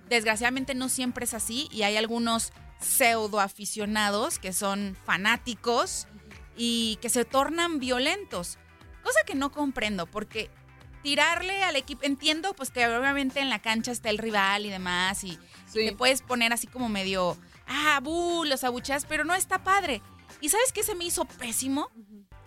Desgraciadamente 0.08 0.76
no 0.76 0.90
siempre 0.90 1.26
es 1.26 1.34
así 1.34 1.68
y 1.72 1.84
hay 1.84 1.98
algunos 1.98 2.54
pseudo 2.80 3.40
aficionados 3.40 4.40
que 4.40 4.54
son 4.54 4.96
fanáticos 5.06 6.08
y 6.56 6.98
que 7.02 7.10
se 7.10 7.26
tornan 7.26 7.80
violentos. 7.80 8.58
Cosa 9.04 9.22
que 9.26 9.36
no 9.36 9.52
comprendo, 9.52 10.06
porque 10.06 10.50
tirarle 11.02 11.64
al 11.64 11.76
equipo, 11.76 12.04
entiendo 12.04 12.54
pues 12.54 12.72
que 12.72 12.88
obviamente 12.88 13.42
en 13.42 13.50
la 13.50 13.62
cancha 13.62 13.92
está 13.92 14.10
el 14.10 14.18
rival 14.18 14.66
y 14.66 14.70
demás, 14.70 15.24
y, 15.24 15.38
y 15.74 15.90
te 15.90 15.92
puedes 15.94 16.22
poner 16.22 16.54
así 16.54 16.68
como 16.68 16.90
medio, 16.90 17.38
ah, 17.74 18.00
bu, 18.02 18.46
los 18.46 18.64
abucheas, 18.64 19.06
pero 19.06 19.26
no 19.26 19.34
está 19.34 19.64
padre. 19.64 20.02
¿Y 20.42 20.50
sabes 20.50 20.72
qué 20.72 20.84
se 20.84 20.96
me 20.96 21.06
hizo 21.06 21.26
pésimo? 21.26 21.90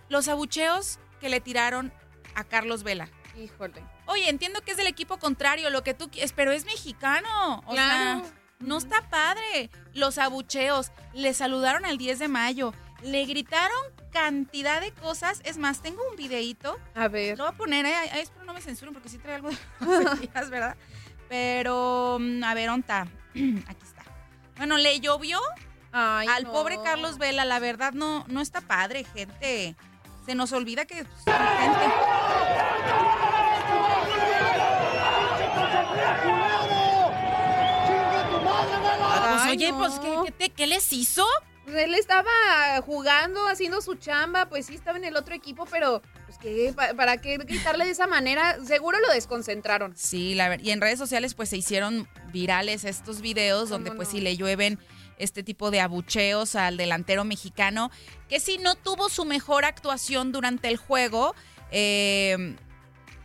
Los 0.09 0.27
abucheos 0.27 0.99
que 1.19 1.29
le 1.29 1.41
tiraron 1.41 1.91
a 2.35 2.43
Carlos 2.43 2.83
Vela. 2.83 3.09
Híjole. 3.35 3.83
Oye, 4.07 4.29
entiendo 4.29 4.61
que 4.61 4.71
es 4.71 4.77
del 4.77 4.87
equipo 4.87 5.17
contrario, 5.19 5.69
lo 5.69 5.83
que 5.83 5.93
tú 5.93 6.09
quieres, 6.09 6.33
pero 6.33 6.51
es 6.51 6.65
mexicano. 6.65 7.59
O 7.65 7.71
Claro. 7.73 8.23
sea, 8.25 8.33
no 8.59 8.77
está 8.77 9.07
padre. 9.09 9.69
Los 9.93 10.17
abucheos, 10.17 10.91
le 11.13 11.33
saludaron 11.33 11.85
al 11.85 11.97
10 11.97 12.19
de 12.19 12.27
mayo, 12.27 12.73
le 13.03 13.25
gritaron 13.25 13.77
cantidad 14.11 14.81
de 14.81 14.91
cosas. 14.91 15.41
Es 15.43 15.57
más, 15.57 15.81
tengo 15.81 16.01
un 16.09 16.15
videíto. 16.15 16.77
A 16.95 17.07
ver. 17.07 17.37
Lo 17.37 17.43
voy 17.45 17.53
a 17.53 17.57
poner, 17.57 17.85
eh, 17.85 17.93
espero 18.21 18.45
no 18.45 18.53
me 18.53 18.61
censuren 18.61 18.93
porque 18.93 19.09
sí 19.09 19.17
trae 19.17 19.35
algo 19.35 19.49
de 19.49 19.57
¿verdad? 20.49 20.75
Pero, 21.29 22.17
mm, 22.19 22.43
a 22.43 22.53
ver, 22.53 22.69
onta. 22.69 23.01
Aquí 23.67 23.83
está. 23.83 23.96
Bueno, 24.57 24.77
le 24.77 24.99
llovió 24.99 25.39
al 25.91 26.43
no. 26.43 26.51
pobre 26.51 26.79
Carlos 26.83 27.17
Vela. 27.17 27.45
La 27.45 27.59
verdad, 27.59 27.93
no, 27.93 28.25
no 28.27 28.41
está 28.41 28.61
padre, 28.61 29.03
gente. 29.03 29.75
Se 30.25 30.35
nos 30.35 30.51
olvida 30.51 30.85
que 30.85 31.05
pues, 31.05 31.23
son 31.23 31.33
gente. 31.33 31.85
Pues, 39.27 39.41
Ay, 39.43 39.51
oye, 39.57 39.71
no. 39.71 39.77
pues, 39.79 39.93
¿qué, 39.99 40.15
qué 40.25 40.31
te- 40.31 40.49
qué 40.51 40.67
les 40.67 40.91
hizo? 40.93 41.25
Él 41.67 41.93
estaba 41.95 42.31
jugando, 42.85 43.47
haciendo 43.47 43.81
su 43.81 43.95
chamba, 43.95 44.47
pues 44.47 44.67
sí, 44.67 44.75
estaba 44.75 44.97
en 44.97 45.03
el 45.03 45.17
otro 45.17 45.35
equipo, 45.35 45.65
pero 45.65 46.01
pues 46.27 46.37
¿qué? 46.37 46.71
Pa- 46.75 46.93
¿para 46.93 47.17
qué 47.17 47.37
gritarle 47.37 47.85
de 47.85 47.91
esa 47.91 48.05
manera? 48.05 48.57
Seguro 48.63 48.99
lo 48.99 49.11
desconcentraron. 49.11 49.93
Sí, 49.97 50.35
la 50.35 50.49
ver- 50.49 50.61
y 50.63 50.69
en 50.69 50.81
redes 50.81 50.99
sociales 50.99 51.33
pues 51.33 51.49
se 51.49 51.57
hicieron 51.57 52.07
virales 52.31 52.83
estos 52.83 53.21
videos 53.21 53.69
donde 53.69 53.91
pues 53.91 54.09
sí 54.09 54.21
le 54.21 54.37
llueven 54.37 54.77
este 55.17 55.41
tipo 55.41 55.71
de 55.71 55.79
abucheos 55.81 56.55
al 56.55 56.77
delantero 56.77 57.23
mexicano, 57.23 57.89
que 58.29 58.39
sí 58.39 58.59
no 58.61 58.75
tuvo 58.75 59.09
su 59.09 59.25
mejor 59.25 59.65
actuación 59.65 60.31
durante 60.31 60.67
el 60.67 60.77
juego, 60.77 61.33
eh, 61.71 62.55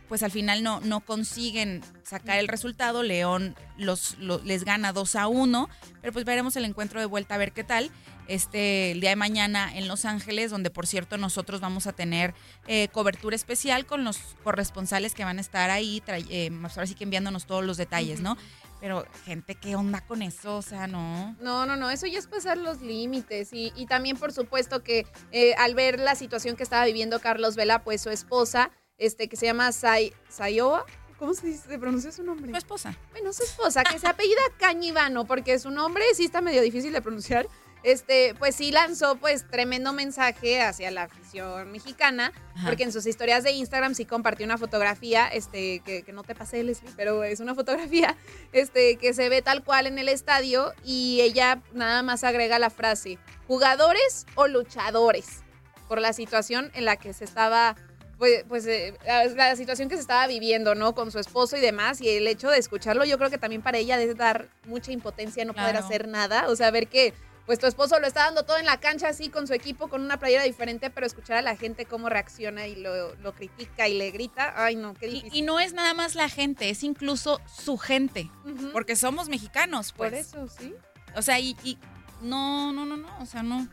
pues 0.09 0.23
al 0.23 0.31
final 0.31 0.63
no, 0.63 0.79
no 0.81 1.01
consiguen 1.01 1.81
sacar 2.03 2.39
el 2.39 2.47
resultado, 2.47 3.03
León 3.03 3.55
los, 3.77 4.17
lo- 4.17 4.39
les 4.43 4.63
gana 4.63 4.91
2 4.93 5.15
a 5.15 5.27
1, 5.27 5.69
pero 6.01 6.13
pues 6.13 6.25
veremos 6.25 6.55
el 6.55 6.65
encuentro 6.65 6.99
de 6.99 7.05
vuelta 7.05 7.35
a 7.35 7.37
ver 7.37 7.51
qué 7.51 7.63
tal. 7.63 7.91
Este, 8.27 8.91
el 8.91 9.01
día 9.01 9.11
de 9.11 9.15
mañana 9.15 9.75
en 9.75 9.87
Los 9.87 10.05
Ángeles, 10.05 10.51
donde 10.51 10.69
por 10.69 10.87
cierto 10.87 11.17
nosotros 11.17 11.61
vamos 11.61 11.87
a 11.87 11.93
tener 11.93 12.33
eh, 12.67 12.87
cobertura 12.89 13.35
especial 13.35 13.85
con 13.85 14.03
los 14.03 14.19
corresponsales 14.43 15.13
que 15.13 15.23
van 15.23 15.37
a 15.37 15.41
estar 15.41 15.69
ahí, 15.69 16.01
eh, 16.07 16.49
ahora 16.63 16.87
sí 16.87 16.95
que 16.95 17.03
enviándonos 17.03 17.45
todos 17.45 17.63
los 17.63 17.77
detalles, 17.77 18.21
¿no? 18.21 18.37
Pero 18.83 19.05
gente, 19.23 19.55
¿qué 19.55 19.77
onda 19.77 20.01
con 20.01 20.21
eso? 20.21 20.57
O 20.57 20.61
sea, 20.61 20.87
no. 20.87 21.37
No, 21.39 21.65
no, 21.65 21.77
no, 21.77 21.89
eso 21.89 22.05
ya 22.05 22.19
es 22.19 22.27
pasar 22.27 22.57
los 22.57 22.81
límites. 22.81 23.53
Y, 23.53 23.71
y 23.77 23.85
también, 23.85 24.17
por 24.17 24.33
supuesto, 24.33 24.83
que 24.83 25.07
eh, 25.31 25.53
al 25.55 25.73
ver 25.73 26.01
la 26.01 26.15
situación 26.15 26.57
que 26.57 26.63
estaba 26.63 26.83
viviendo 26.83 27.21
Carlos 27.21 27.55
Vela, 27.55 27.81
pues 27.85 28.01
su 28.01 28.09
esposa, 28.09 28.71
este, 28.97 29.29
que 29.29 29.37
se 29.37 29.45
llama 29.45 29.71
Say, 29.71 30.13
Sayoa, 30.27 30.85
¿cómo 31.17 31.33
se, 31.33 31.47
dice, 31.47 31.69
se 31.69 31.79
pronuncia 31.79 32.11
su 32.11 32.23
nombre? 32.23 32.51
Su 32.51 32.57
esposa. 32.57 32.97
Bueno, 33.11 33.31
su 33.31 33.43
esposa, 33.43 33.85
que 33.85 33.97
se 33.99 34.07
apellida 34.07 34.41
Cañivano, 34.57 35.23
porque 35.23 35.59
su 35.59 35.71
nombre 35.71 36.03
sí 36.13 36.25
está 36.25 36.41
medio 36.41 36.61
difícil 36.61 36.91
de 36.91 37.01
pronunciar. 37.01 37.47
Este, 37.83 38.33
pues 38.39 38.55
sí 38.55 38.71
lanzó 38.71 39.17
pues 39.17 39.45
tremendo 39.45 39.91
mensaje 39.91 40.61
hacia 40.61 40.89
la 40.89 41.03
afición 41.03 41.71
mexicana, 41.71 42.31
Ajá. 42.55 42.67
porque 42.67 42.83
en 42.83 42.93
sus 42.93 43.05
historias 43.05 43.43
de 43.43 43.51
Instagram 43.51 43.93
sí 43.93 44.05
compartió 44.05 44.45
una 44.45 44.57
fotografía, 44.57 45.27
este, 45.27 45.81
que, 45.81 46.03
que 46.03 46.13
no 46.13 46.23
te 46.23 46.33
pasé, 46.33 46.63
Leslie, 46.63 46.91
pero 46.95 47.23
es 47.25 47.41
una 47.41 47.55
fotografía, 47.55 48.15
este, 48.53 48.95
que 48.95 49.13
se 49.13 49.27
ve 49.27 49.41
tal 49.41 49.63
cual 49.63 49.87
en 49.87 49.99
el 49.99 50.07
estadio 50.07 50.73
y 50.83 51.19
ella 51.21 51.61
nada 51.73 52.03
más 52.03 52.23
agrega 52.23 52.57
la 52.57 52.69
frase, 52.69 53.19
jugadores 53.47 54.25
o 54.35 54.47
luchadores, 54.47 55.43
por 55.89 55.99
la 55.99 56.13
situación 56.13 56.71
en 56.75 56.85
la 56.85 56.95
que 56.95 57.13
se 57.13 57.25
estaba 57.25 57.75
pues, 58.17 58.45
pues 58.47 58.65
eh, 58.67 58.93
la, 59.05 59.25
la 59.25 59.55
situación 59.57 59.89
que 59.89 59.95
se 59.95 60.01
estaba 60.01 60.25
viviendo, 60.27 60.75
¿no? 60.75 60.95
Con 60.95 61.11
su 61.11 61.19
esposo 61.19 61.57
y 61.57 61.59
demás, 61.59 61.99
y 61.99 62.07
el 62.07 62.25
hecho 62.27 62.49
de 62.49 62.57
escucharlo, 62.57 63.03
yo 63.03 63.17
creo 63.17 63.29
que 63.29 63.37
también 63.37 63.61
para 63.61 63.79
ella 63.79 63.97
debe 63.97 64.13
dar 64.13 64.47
mucha 64.65 64.93
impotencia 64.93 65.43
no 65.43 65.53
poder 65.53 65.75
hacer 65.75 66.07
nada, 66.07 66.47
o 66.47 66.55
sea, 66.55 66.71
ver 66.71 66.87
que 66.87 67.13
pues 67.45 67.59
tu 67.59 67.67
esposo 67.67 67.99
lo 67.99 68.07
está 68.07 68.21
dando 68.21 68.43
todo 68.43 68.57
en 68.57 68.65
la 68.65 68.79
cancha 68.79 69.09
así 69.09 69.29
con 69.29 69.47
su 69.47 69.53
equipo, 69.53 69.89
con 69.89 70.01
una 70.01 70.17
playera 70.17 70.43
diferente, 70.43 70.89
pero 70.89 71.05
escuchar 71.05 71.37
a 71.37 71.41
la 71.41 71.55
gente 71.55 71.85
cómo 71.85 72.09
reacciona 72.09 72.67
y 72.67 72.75
lo, 72.75 73.15
lo 73.15 73.33
critica 73.33 73.87
y 73.87 73.97
le 73.97 74.11
grita, 74.11 74.53
ay 74.55 74.75
no, 74.75 74.93
qué 74.93 75.07
difícil. 75.07 75.33
y 75.33 75.41
no 75.41 75.59
es 75.59 75.73
nada 75.73 75.93
más 75.93 76.15
la 76.15 76.29
gente, 76.29 76.69
es 76.69 76.83
incluso 76.83 77.41
su 77.47 77.77
gente, 77.77 78.29
porque 78.71 78.95
somos 78.95 79.27
mexicanos, 79.29 79.93
pues. 79.93 80.11
Por 80.11 80.19
eso, 80.19 80.47
sí. 80.47 80.73
O 81.15 81.21
sea, 81.21 81.39
y, 81.39 81.57
y 81.63 81.77
no, 82.21 82.71
no, 82.71 82.85
no, 82.85 82.97
no, 82.97 83.09
o 83.19 83.25
sea, 83.25 83.43
no. 83.43 83.67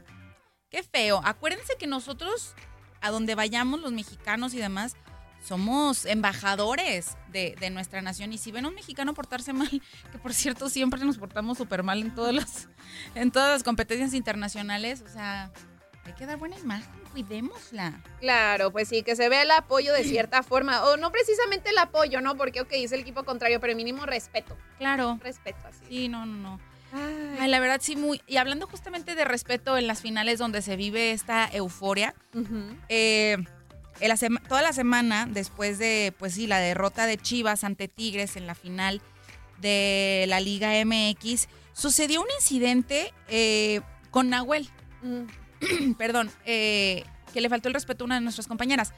Qué 0.69 0.83
feo. 0.83 1.21
Acuérdense 1.25 1.75
que 1.79 1.87
nosotros, 1.87 2.55
a 3.01 3.11
donde 3.11 3.35
vayamos 3.35 3.81
los 3.81 3.93
mexicanos 3.93 4.55
y 4.55 4.59
demás, 4.59 4.97
somos 5.43 6.05
embajadores 6.07 7.17
de, 7.33 7.57
de 7.59 7.71
nuestra 7.71 8.03
nación. 8.03 8.33
Y 8.33 8.39
si 8.39 8.53
ven 8.53 8.65
a 8.65 8.69
un 8.69 8.75
mexicano 8.75 9.15
portarse 9.15 9.53
mal, 9.53 9.83
que 10.13 10.19
por 10.19 10.35
cierto 10.35 10.69
siempre 10.69 11.05
nos 11.05 11.19
portamos 11.19 11.59
súper 11.59 11.83
mal 11.83 12.01
en, 12.01 12.15
todos 12.15 12.35
los, 12.35 12.69
en 13.15 13.31
todas 13.31 13.51
las 13.51 13.63
competencias 13.63 14.15
internacionales, 14.15 15.03
o 15.03 15.09
sea, 15.09 15.51
hay 16.05 16.13
que 16.15 16.27
dar 16.27 16.39
buena 16.39 16.59
imagen, 16.59 16.91
cuidémosla. 17.13 18.03
Claro, 18.21 18.73
pues 18.73 18.89
sí, 18.89 19.03
que 19.03 19.17
se 19.17 19.29
vea 19.29 19.43
el 19.43 19.51
apoyo 19.51 19.93
de 19.93 20.05
cierta 20.05 20.43
forma, 20.43 20.85
o 20.85 20.97
no 20.97 21.11
precisamente 21.13 21.71
el 21.71 21.79
apoyo, 21.79 22.21
¿no? 22.21 22.37
Porque, 22.37 22.61
ok, 22.61 22.73
es 22.73 22.93
el 22.93 23.01
equipo 23.01 23.25
contrario, 23.25 23.61
pero 23.61 23.75
mínimo 23.77 24.07
respeto. 24.07 24.57
Claro. 24.79 25.19
Respeto, 25.23 25.61
así. 25.67 25.85
Sí, 25.89 26.09
no, 26.09 26.27
no, 26.27 26.37
no. 26.37 26.61
Ay, 27.39 27.49
la 27.49 27.61
verdad 27.61 27.79
sí, 27.81 27.95
muy. 27.95 28.21
Y 28.27 28.39
hablando 28.39 28.67
justamente 28.67 29.15
de 29.15 29.25
respeto 29.25 29.79
en 29.79 29.87
las 29.87 30.01
finales 30.01 30.41
donde 30.41 30.61
se 30.61 30.75
vive 30.75 31.13
esta 31.13 31.49
euforia, 31.53 32.15
eh, 32.89 33.37
la 34.09 34.17
sema- 34.17 34.41
toda 34.49 34.63
la 34.63 34.73
semana 34.73 35.27
después 35.27 35.79
de, 35.79 36.15
pues 36.19 36.35
sí, 36.35 36.47
la 36.47 36.59
derrota 36.59 37.07
de 37.07 37.17
Chivas 37.19 37.65
ante 37.65 37.89
Tigres 37.89 38.37
en 38.37 38.47
la 38.47 38.55
final 38.55 39.01
de 39.61 40.25
la 40.29 40.41
Liga 40.41 40.71
MX, 40.85 41.49
sucedió 41.73 42.21
un 42.23 42.29
incidente 42.39 43.13
eh, 43.29 43.81
con 44.11 44.31
Nahuel. 44.31 44.69
Perdón, 45.99 46.31
eh, 46.47 47.05
que 47.33 47.41
le 47.41 47.49
faltó 47.49 47.69
el 47.69 47.75
respeto 47.75 48.05
a 48.05 48.07
una 48.07 48.15
de 48.17 48.21
nuestras 48.23 48.47
compañeras. 48.49 48.93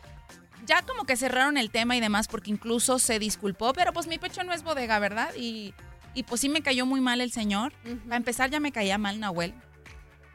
Ya 0.66 0.82
como 0.82 1.04
que 1.04 1.16
cerraron 1.16 1.56
el 1.56 1.70
tema 1.70 1.96
y 1.96 2.00
demás 2.00 2.28
porque 2.28 2.50
incluso 2.50 2.98
se 3.00 3.18
disculpó, 3.18 3.72
pero 3.72 3.92
pues 3.92 4.06
mi 4.06 4.18
pecho 4.18 4.44
no 4.44 4.52
es 4.52 4.62
bodega, 4.62 4.98
¿verdad? 5.00 5.34
Y, 5.36 5.74
y 6.14 6.22
pues 6.22 6.40
sí 6.40 6.48
me 6.48 6.62
cayó 6.62 6.86
muy 6.86 7.00
mal 7.00 7.20
el 7.20 7.32
señor. 7.32 7.72
Para 8.04 8.16
empezar 8.16 8.48
ya 8.50 8.60
me 8.60 8.70
caía 8.70 8.96
mal 8.96 9.18
Nahuel. 9.18 9.54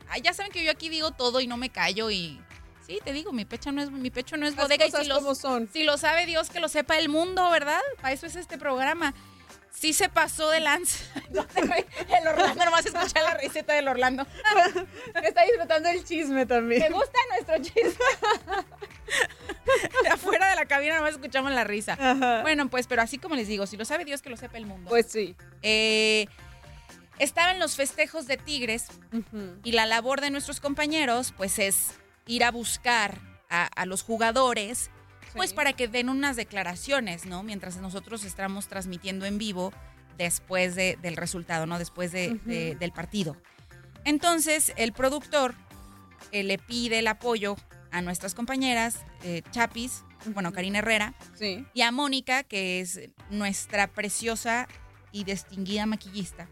Ay, 0.10 0.22
ya 0.22 0.34
saben 0.34 0.52
que 0.52 0.64
yo 0.66 0.72
aquí 0.72 0.90
digo 0.90 1.12
todo 1.12 1.40
y 1.40 1.48
no 1.48 1.56
me 1.56 1.70
callo 1.70 2.12
y 2.12 2.42
sí, 2.88 3.00
te 3.04 3.12
digo, 3.12 3.34
mi 3.34 3.44
pecho 3.46 3.72
no 3.72 3.82
es 3.82 3.92
mi 3.92 4.10
pecho 4.10 4.38
no 4.38 4.48
es 4.48 4.56
Las 4.56 4.64
bodega 4.66 4.88
y 4.88 4.92
si 4.92 5.06
lo, 5.06 5.36
son. 5.36 5.70
si 5.72 5.84
lo 5.84 5.98
sabe 5.98 6.26
Dios 6.26 6.50
que 6.50 6.60
lo 6.62 6.70
sepa 6.70 6.98
el 6.98 7.10
mundo, 7.10 7.50
¿verdad? 7.52 7.82
Para 8.02 8.14
eso 8.14 8.26
es 8.26 8.36
este 8.36 8.58
programa. 8.58 9.14
Sí 9.70 9.94
se 9.94 10.10
pasó 10.10 10.50
de 10.50 10.60
lanza. 10.60 11.04
el 11.30 12.28
Orlando, 12.28 12.66
nomás 12.66 12.86
escuchar 12.86 13.24
la 13.24 13.36
receta 13.36 13.74
del 13.74 13.88
Orlando. 13.88 14.26
Está 15.24 15.44
disfrutando 15.44 15.90
el 15.90 16.04
chisme 16.04 16.48
también. 16.48 16.82
Me 16.82 16.90
gusta 16.90 17.20
nuestro 17.30 17.62
chisme. 17.62 18.06
De 20.02 20.10
afuera 20.12 20.50
de 20.50 20.56
la 20.56 20.66
cabina 20.66 20.96
nomás 20.96 21.12
escuchamos 21.12 21.52
la 21.52 21.64
risa. 21.64 21.94
Ajá. 22.00 22.42
Bueno, 22.42 22.70
pues, 22.70 22.88
pero 22.88 23.04
así 23.04 23.20
como 23.20 23.36
les 23.36 23.48
digo, 23.48 23.68
si 23.68 23.78
lo 23.78 23.86
sabe 23.86 24.04
Dios, 24.04 24.24
que 24.24 24.32
lo 24.32 24.38
sepa 24.38 24.58
el 24.58 24.66
mundo. 24.66 24.90
Pues 24.90 25.06
sí. 25.12 25.36
Eh, 25.62 26.28
estaban 27.20 27.60
los 27.60 27.76
festejos 27.76 28.26
de 28.26 28.38
Tigres 28.38 28.88
y 29.64 29.74
la 29.74 29.86
labor 29.86 30.22
de 30.22 30.32
nuestros 30.32 30.60
compañeros, 30.60 31.36
pues, 31.38 31.60
es 31.60 31.92
ir 32.28 32.44
a 32.44 32.52
buscar 32.52 33.20
a, 33.50 33.66
a 33.66 33.86
los 33.86 34.04
jugadores, 34.04 34.90
pues, 35.34 35.54
para 35.54 35.74
que 35.74 35.88
den 35.88 36.10
unas 36.10 36.36
declaraciones, 36.36 37.26
¿no? 37.26 37.44
Mientras 37.44 37.78
nosotros 37.78 38.24
estamos 38.24 38.68
transmitiendo 38.68 39.26
en 39.26 39.38
vivo 39.38 39.72
después 40.18 40.76
de- 40.76 40.98
del 41.02 41.16
resultado, 41.16 41.66
¿no? 41.66 41.78
Después 41.80 42.12
de- 42.12 42.34
Ujú. 42.34 42.50
de- 42.50 42.76
del 42.76 42.92
partido. 42.92 43.38
Entonces, 44.04 44.74
el 44.78 44.94
productor 44.94 45.56
eh, 46.32 46.44
le 46.44 46.58
pide 46.58 47.00
el 47.00 47.08
apoyo 47.08 47.56
a 47.92 48.02
nuestras 48.02 48.34
compañeras, 48.34 48.98
eh, 49.24 49.44
Chapis, 49.52 50.04
bueno, 50.26 50.52
Karina 50.52 50.80
Herrera, 50.80 51.14
Sí. 51.36 51.66
y 51.74 51.82
a 51.84 51.92
Mónica, 51.92 52.44
que 52.44 52.82
es 52.82 53.00
nuestra 53.30 53.88
preciosa 53.88 54.68
y 55.14 55.24
distinguida 55.24 55.86
maquillista. 55.86 56.50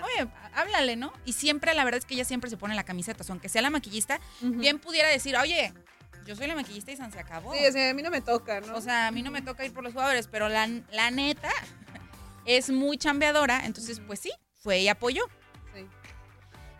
Oye, 0.00 0.28
háblale, 0.54 0.96
¿no? 0.96 1.12
Y 1.24 1.32
siempre, 1.34 1.74
la 1.74 1.84
verdad 1.84 1.98
es 1.98 2.04
que 2.06 2.14
ella 2.14 2.24
siempre 2.24 2.48
se 2.50 2.56
pone 2.56 2.74
la 2.74 2.84
camiseta. 2.84 3.22
O 3.22 3.24
sea, 3.24 3.32
aunque 3.34 3.48
sea 3.48 3.62
la 3.62 3.70
maquillista, 3.70 4.20
bien 4.40 4.78
pudiera 4.78 5.08
decir, 5.08 5.36
oye, 5.36 5.72
yo 6.24 6.36
soy 6.36 6.46
la 6.46 6.54
maquillista 6.54 6.92
y 6.92 6.96
San 6.96 7.10
se 7.12 7.18
acabó. 7.20 7.52
Sí, 7.54 7.66
o 7.66 7.72
sea, 7.72 7.90
a 7.90 7.94
mí 7.94 8.02
no 8.02 8.10
me 8.10 8.20
toca, 8.20 8.60
¿no? 8.60 8.76
O 8.76 8.80
sea, 8.80 9.08
a 9.08 9.10
mí 9.10 9.22
no 9.22 9.30
me 9.30 9.42
toca 9.42 9.64
ir 9.64 9.72
por 9.72 9.82
los 9.84 9.92
jugadores, 9.92 10.28
pero 10.28 10.48
la, 10.48 10.66
la 10.92 11.10
neta 11.10 11.50
es 12.46 12.70
muy 12.70 12.96
chambeadora. 12.98 13.66
Entonces, 13.66 14.00
pues 14.06 14.20
sí, 14.20 14.32
fue 14.62 14.80
y 14.80 14.88
apoyó. 14.88 15.24
Sí. 15.74 15.86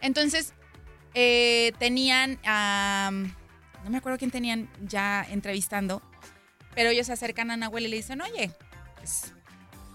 Entonces, 0.00 0.52
eh, 1.14 1.72
tenían, 1.78 2.38
a- 2.44 3.10
no 3.84 3.90
me 3.90 3.98
acuerdo 3.98 4.18
quién 4.18 4.30
tenían 4.30 4.70
ya 4.82 5.26
entrevistando, 5.28 6.02
Pero 6.74 6.88
ellos 6.88 7.06
se 7.08 7.12
acercan 7.12 7.50
a 7.50 7.56
Nahuel 7.58 7.84
y 7.84 7.88
le 7.88 7.96
dicen, 7.96 8.22
oye, 8.22 8.50
pues, 8.96 9.34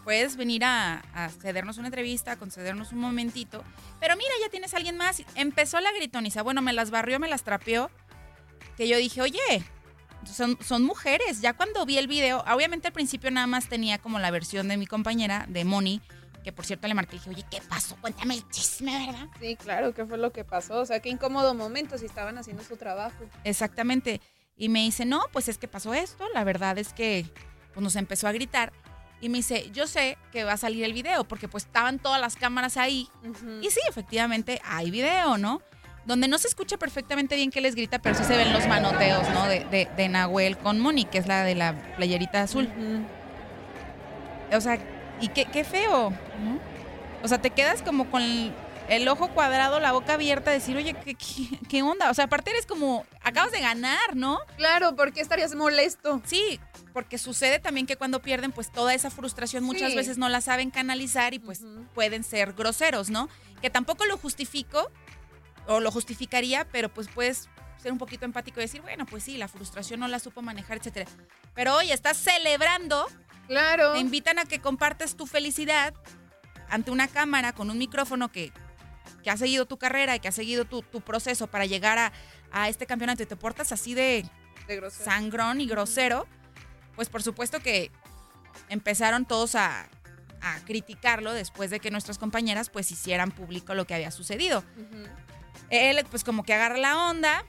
puedes 0.07 0.37
venir 0.37 0.63
a, 0.63 1.03
a 1.13 1.27
cedernos 1.27 1.77
una 1.79 1.87
entrevista, 1.87 2.31
a 2.31 2.35
concedernos 2.37 2.93
un 2.93 2.99
momentito. 2.99 3.61
Pero 3.99 4.15
mira, 4.15 4.29
ya 4.41 4.47
tienes 4.47 4.73
a 4.73 4.77
alguien 4.77 4.95
más. 4.95 5.21
Empezó 5.35 5.81
la 5.81 5.91
gritoniza. 5.91 6.43
Bueno, 6.43 6.61
me 6.61 6.71
las 6.71 6.91
barrió, 6.91 7.19
me 7.19 7.27
las 7.27 7.43
trapeó. 7.43 7.91
Que 8.77 8.87
yo 8.87 8.95
dije, 8.95 9.21
oye, 9.21 9.37
son, 10.23 10.57
son 10.63 10.83
mujeres. 10.83 11.41
Ya 11.41 11.51
cuando 11.51 11.85
vi 11.85 11.97
el 11.97 12.07
video, 12.07 12.41
obviamente 12.49 12.87
al 12.87 12.93
principio 12.93 13.29
nada 13.31 13.47
más 13.47 13.67
tenía 13.67 13.97
como 13.97 14.17
la 14.17 14.31
versión 14.31 14.69
de 14.69 14.77
mi 14.77 14.87
compañera, 14.87 15.45
de 15.49 15.65
Moni, 15.65 16.01
que 16.41 16.53
por 16.53 16.65
cierto 16.65 16.87
le 16.87 16.93
marqué 16.93 17.17
y 17.17 17.19
dije, 17.19 17.29
oye, 17.29 17.45
¿qué 17.51 17.59
pasó? 17.67 17.97
Cuéntame 17.97 18.35
el 18.35 18.49
chisme, 18.49 19.07
¿verdad? 19.07 19.27
Sí, 19.41 19.57
claro, 19.57 19.93
¿qué 19.93 20.05
fue 20.05 20.17
lo 20.17 20.31
que 20.31 20.45
pasó? 20.45 20.79
O 20.79 20.85
sea, 20.85 21.01
qué 21.01 21.09
incómodo 21.09 21.53
momento 21.53 21.97
si 21.97 22.05
estaban 22.05 22.37
haciendo 22.37 22.63
su 22.63 22.77
trabajo. 22.77 23.25
Exactamente. 23.43 24.21
Y 24.55 24.69
me 24.69 24.79
dice, 24.83 25.03
no, 25.03 25.23
pues 25.33 25.49
es 25.49 25.57
que 25.57 25.67
pasó 25.67 25.93
esto. 25.93 26.23
La 26.33 26.45
verdad 26.45 26.77
es 26.77 26.93
que 26.93 27.25
pues, 27.73 27.83
nos 27.83 27.97
empezó 27.97 28.29
a 28.29 28.31
gritar. 28.31 28.71
Y 29.19 29.29
me 29.29 29.37
dice, 29.37 29.71
yo 29.71 29.87
sé 29.87 30.17
que 30.31 30.43
va 30.43 30.53
a 30.53 30.57
salir 30.57 30.83
el 30.83 30.93
video, 30.93 31.23
porque 31.23 31.47
pues 31.47 31.65
estaban 31.65 31.97
todas 31.97 32.21
las 32.21 32.35
cámaras 32.35 32.77
ahí. 32.77 33.09
Y 33.61 33.69
sí, 33.71 33.79
efectivamente, 33.89 34.61
hay 34.63 34.91
video, 34.91 35.37
¿no? 35.37 35.61
Donde 36.05 36.27
no 36.27 36.37
se 36.37 36.47
escucha 36.47 36.77
perfectamente 36.77 37.35
bien 37.35 37.49
que 37.49 37.59
les 37.59 37.75
grita, 37.75 37.99
pero 37.99 38.15
sí 38.15 38.23
se 38.23 38.37
ven 38.37 38.53
los 38.53 38.67
manoteos, 38.67 39.27
¿no? 39.31 39.47
De, 39.47 39.65
de, 39.65 39.89
de 39.97 40.09
Nahuel 40.09 40.57
con 40.57 40.79
Moni, 40.79 41.05
que 41.05 41.17
es 41.17 41.27
la 41.27 41.43
de 41.43 41.55
la 41.55 41.73
playerita 41.95 42.43
azul. 42.43 42.69
O 44.53 44.61
sea, 44.61 44.77
y 45.19 45.29
qué, 45.29 45.45
qué 45.45 45.63
feo, 45.63 46.11
¿no? 46.11 46.59
O 47.23 47.27
sea, 47.27 47.39
te 47.39 47.49
quedas 47.49 47.81
como 47.81 48.09
con 48.11 48.21
el, 48.89 49.07
ojo 49.07 49.29
cuadrado, 49.29 49.79
la 49.79 49.91
boca 49.91 50.13
abierta, 50.13 50.51
decir, 50.51 50.77
oye, 50.77 50.93
¿qué, 50.93 51.15
qué, 51.15 51.59
qué 51.69 51.83
onda? 51.83 52.09
O 52.09 52.13
sea, 52.13 52.25
aparte 52.25 52.51
eres 52.51 52.65
como, 52.65 53.05
acabas 53.21 53.51
de 53.51 53.59
ganar, 53.59 54.15
¿no? 54.15 54.39
Claro, 54.57 54.95
¿por 54.95 55.13
qué 55.13 55.21
estarías 55.21 55.55
molesto? 55.55 56.21
Sí, 56.25 56.59
porque 56.93 57.17
sucede 57.17 57.59
también 57.59 57.85
que 57.87 57.95
cuando 57.97 58.21
pierden, 58.21 58.51
pues 58.51 58.71
toda 58.71 58.93
esa 58.93 59.09
frustración 59.09 59.63
muchas 59.63 59.91
Sí. 59.91 59.95
veces 59.95 60.17
no 60.17 60.29
la 60.29 60.41
saben 60.41 60.71
canalizar 60.71 61.33
y 61.33 61.39
pues 61.39 61.61
pueden 61.93 62.23
ser 62.23 62.53
groseros, 62.53 63.09
¿no? 63.09 63.29
Que 63.61 63.69
tampoco 63.69 64.05
lo 64.05 64.17
justifico 64.17 64.89
o 65.67 65.79
lo 65.79 65.91
justificaría, 65.91 66.65
pero 66.71 66.89
pues 66.93 67.07
puedes 67.13 67.49
ser 67.81 67.91
un 67.91 67.97
poquito 67.97 68.25
empático 68.25 68.59
y 68.59 68.63
decir, 68.63 68.81
bueno, 68.81 69.05
pues 69.05 69.23
sí, 69.23 69.37
la 69.37 69.47
frustración 69.47 69.99
no 69.99 70.07
la 70.07 70.19
supo 70.19 70.41
manejar, 70.41 70.77
etcétera. 70.77 71.09
Pero 71.53 71.75
oye, 71.75 71.93
estás 71.93 72.17
celebrando. 72.17 73.05
Claro. 73.47 73.93
Te 73.93 73.99
invitan 73.99 74.39
a 74.39 74.45
que 74.45 74.59
compartes 74.59 75.15
tu 75.15 75.27
felicidad 75.27 75.93
ante 76.69 76.91
una 76.91 77.07
cámara 77.07 77.53
con 77.53 77.69
un 77.69 77.77
micrófono 77.77 78.29
que, 78.31 78.51
que 79.23 79.29
ha 79.29 79.37
seguido 79.37 79.65
tu 79.65 79.77
carrera 79.77 80.15
y 80.15 80.19
que 80.19 80.27
ha 80.27 80.31
seguido 80.31 80.65
tu, 80.65 80.81
tu 80.81 81.01
proceso 81.01 81.47
para 81.47 81.65
llegar 81.65 81.97
a, 81.97 82.11
a 82.51 82.69
este 82.69 82.85
campeonato 82.85 83.23
y 83.23 83.25
te 83.25 83.35
portas 83.35 83.71
así 83.71 83.93
de, 83.93 84.25
sangrón 84.91 85.61
y 85.61 85.67
grosero, 85.67 86.27
pues 86.95 87.09
por 87.09 87.23
supuesto 87.23 87.59
que 87.59 87.91
empezaron 88.69 89.25
todos 89.25 89.55
a, 89.55 89.87
a 90.41 90.59
criticarlo 90.65 91.33
después 91.33 91.69
de 91.69 91.79
que 91.79 91.91
nuestras 91.91 92.17
compañeras 92.17 92.69
pues 92.69 92.91
hicieran 92.91 93.31
público 93.31 93.73
lo 93.75 93.85
que 93.87 93.95
había 93.95 94.11
sucedido. 94.11 94.63
Él 95.69 96.05
pues 96.09 96.23
como 96.23 96.43
que 96.43 96.53
agarra 96.53 96.77
la 96.77 97.09
onda 97.09 97.45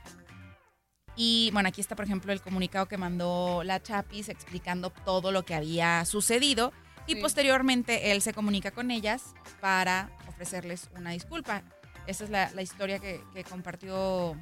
y 1.16 1.50
bueno, 1.52 1.68
aquí 1.68 1.80
está 1.80 1.96
por 1.96 2.04
ejemplo 2.04 2.32
el 2.32 2.40
comunicado 2.40 2.86
que 2.86 2.96
mandó 2.96 3.62
la 3.64 3.82
Chapis 3.82 4.28
explicando 4.28 4.90
todo 4.90 5.32
lo 5.32 5.44
que 5.44 5.54
había 5.54 6.04
sucedido 6.04 6.72
y 7.06 7.14
Sí. 7.14 7.20
posteriormente 7.22 8.12
él 8.12 8.22
se 8.22 8.32
comunica 8.34 8.70
con 8.70 8.90
ellas 8.90 9.22
para 9.60 10.10
ofrecerles 10.42 10.88
una 10.96 11.10
disculpa. 11.10 11.62
Esa 12.06 12.22
es 12.24 12.30
la, 12.30 12.50
la 12.54 12.62
historia 12.62 13.00
que, 13.00 13.20
que 13.34 13.42
compartió 13.42 14.36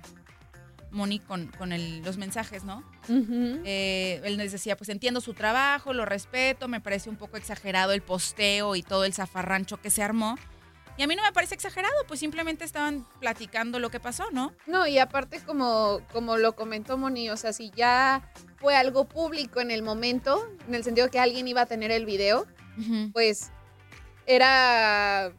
Moni 0.90 1.18
con, 1.20 1.46
con 1.58 1.72
el- 1.72 2.02
los 2.02 2.18
mensajes, 2.18 2.64
¿no? 2.64 2.84
Eh, 3.08 4.20
él 4.24 4.36
les 4.36 4.52
decía, 4.52 4.76
pues 4.76 4.90
entiendo 4.90 5.20
su 5.22 5.32
trabajo, 5.32 5.94
lo 5.94 6.04
respeto, 6.04 6.68
me 6.68 6.80
parece 6.82 7.08
un 7.08 7.16
poco 7.16 7.38
exagerado 7.38 7.92
el 7.92 8.02
posteo 8.02 8.76
y 8.76 8.82
todo 8.82 9.04
el 9.04 9.14
zafarrancho 9.14 9.80
que 9.80 9.88
se 9.90 10.02
armó. 10.02 10.36
Y 10.98 11.02
a 11.02 11.06
mí 11.06 11.16
no 11.16 11.22
me 11.22 11.32
parece 11.32 11.54
exagerado, 11.54 11.94
pues 12.08 12.20
simplemente 12.20 12.64
estaban 12.64 13.06
platicando 13.20 13.78
lo 13.78 13.90
que 13.90 14.00
pasó, 14.00 14.30
¿no? 14.32 14.52
No, 14.66 14.86
y 14.86 14.98
aparte 14.98 15.40
como, 15.40 16.00
como 16.12 16.36
lo 16.36 16.54
comentó 16.56 16.96
Moni, 16.98 17.28
o 17.30 17.36
sea, 17.36 17.52
si 17.52 17.70
ya 17.70 18.30
fue 18.56 18.76
algo 18.76 19.06
público 19.06 19.60
en 19.60 19.70
el 19.70 19.82
momento, 19.82 20.46
en 20.68 20.74
el 20.74 20.84
sentido 20.84 21.10
que 21.10 21.18
alguien 21.20 21.48
iba 21.48 21.62
a 21.62 21.66
tener 21.66 21.90
el 21.90 22.04
video, 22.06 22.46
pues 23.12 23.50
era 24.26 25.32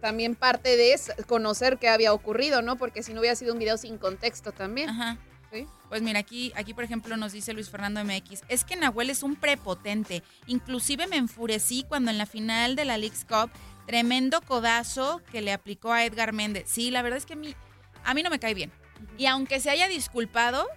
también 0.00 0.34
parte 0.34 0.76
de 0.76 0.92
eso, 0.92 1.12
conocer 1.26 1.78
qué 1.78 1.88
había 1.88 2.12
ocurrido, 2.12 2.62
¿no? 2.62 2.76
Porque 2.76 3.02
si 3.02 3.12
no 3.12 3.20
hubiera 3.20 3.36
sido 3.36 3.52
un 3.52 3.58
video 3.58 3.76
sin 3.76 3.98
contexto 3.98 4.52
también. 4.52 4.90
Ajá. 4.90 5.18
¿Sí? 5.52 5.66
Pues 5.88 6.00
mira, 6.00 6.20
aquí, 6.20 6.52
aquí 6.54 6.74
por 6.74 6.84
ejemplo 6.84 7.16
nos 7.16 7.32
dice 7.32 7.52
Luis 7.52 7.70
Fernando 7.70 8.04
MX, 8.04 8.42
es 8.48 8.62
que 8.62 8.76
Nahuel 8.76 9.10
es 9.10 9.24
un 9.24 9.34
prepotente. 9.34 10.22
Inclusive 10.46 11.08
me 11.08 11.16
enfurecí 11.16 11.84
cuando 11.88 12.12
en 12.12 12.18
la 12.18 12.26
final 12.26 12.76
de 12.76 12.84
la 12.84 12.96
League's 12.98 13.24
Cup, 13.24 13.50
tremendo 13.86 14.40
codazo 14.42 15.20
que 15.32 15.40
le 15.40 15.52
aplicó 15.52 15.92
a 15.92 16.04
Edgar 16.04 16.32
Méndez. 16.32 16.64
Sí, 16.68 16.92
la 16.92 17.02
verdad 17.02 17.18
es 17.18 17.26
que 17.26 17.32
a 17.32 17.36
mí, 17.36 17.56
a 18.04 18.14
mí 18.14 18.22
no 18.22 18.30
me 18.30 18.38
cae 18.38 18.54
bien. 18.54 18.70
Y 19.18 19.26
aunque 19.26 19.58
se 19.58 19.70
haya 19.70 19.88
disculpado, 19.88 20.68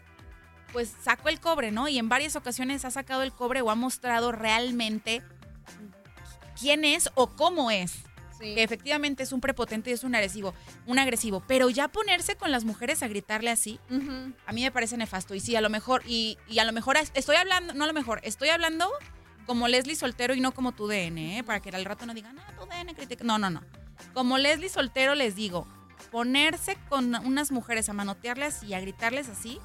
pues 0.71 0.91
sacó 1.03 1.29
el 1.29 1.39
cobre, 1.39 1.71
¿no? 1.71 1.87
Y 1.87 1.99
en 1.99 2.09
varias 2.09 2.35
ocasiones 2.35 2.83
ha 2.83 2.89
sacado 2.89 3.21
el 3.21 3.31
cobre 3.31 3.61
o 3.61 3.69
ha 3.69 3.75
mostrado 3.75 4.31
realmente 4.31 5.21
quién 6.59 6.83
es 6.83 7.09
o 7.13 7.27
cómo 7.27 7.69
es. 7.69 7.99
Que 8.55 8.63
efectivamente 8.63 9.23
es 9.23 9.31
un 9.31 9.41
prepotente 9.41 9.89
y 9.89 9.93
es 9.93 10.03
un 10.03 10.13
agresivo, 10.15 10.53
un 10.85 10.99
agresivo. 10.99 11.43
Pero 11.47 11.69
ya 11.69 11.87
ponerse 11.87 12.35
con 12.35 12.51
las 12.51 12.63
mujeres 12.65 13.01
a 13.03 13.07
gritarle 13.07 13.49
así, 13.51 13.79
a 14.45 14.51
mí 14.53 14.61
me 14.63 14.71
parece 14.71 14.97
nefasto. 14.97 15.33
Y 15.35 15.39
sí, 15.39 15.55
a 15.55 15.61
lo 15.61 15.69
mejor, 15.69 16.03
y, 16.05 16.37
y 16.47 16.59
a 16.59 16.65
lo 16.65 16.73
mejor 16.73 16.97
es- 16.97 17.11
estoy 17.13 17.35
hablando, 17.37 17.73
no 17.73 17.83
a 17.83 17.87
lo 17.87 17.93
mejor, 17.93 18.19
estoy 18.23 18.49
hablando 18.49 18.89
como 19.45 19.67
Leslie 19.67 19.95
Soltero 19.95 20.33
y 20.35 20.39
no 20.41 20.53
como 20.53 20.71
tu 20.73 20.87
DN, 20.87 21.37
¿eh? 21.39 21.43
para 21.43 21.59
que 21.61 21.69
al 21.69 21.85
rato 21.85 22.05
no 22.05 22.13
digan, 22.13 22.37
ah, 22.39 22.53
tu 22.57 22.65
DN 22.65 22.93
critica. 22.95 23.23
No, 23.23 23.37
no, 23.37 23.49
no. 23.49 23.61
Como 24.13 24.37
Leslie 24.37 24.69
Soltero 24.69 25.15
les 25.15 25.35
digo, 25.35 25.67
ponerse 26.11 26.77
con 26.89 27.13
unas 27.15 27.51
mujeres 27.51 27.89
a 27.89 27.93
manotearles 27.93 28.63
y 28.63 28.73
a 28.73 28.79
gritarles 28.79 29.29
así, 29.29 29.59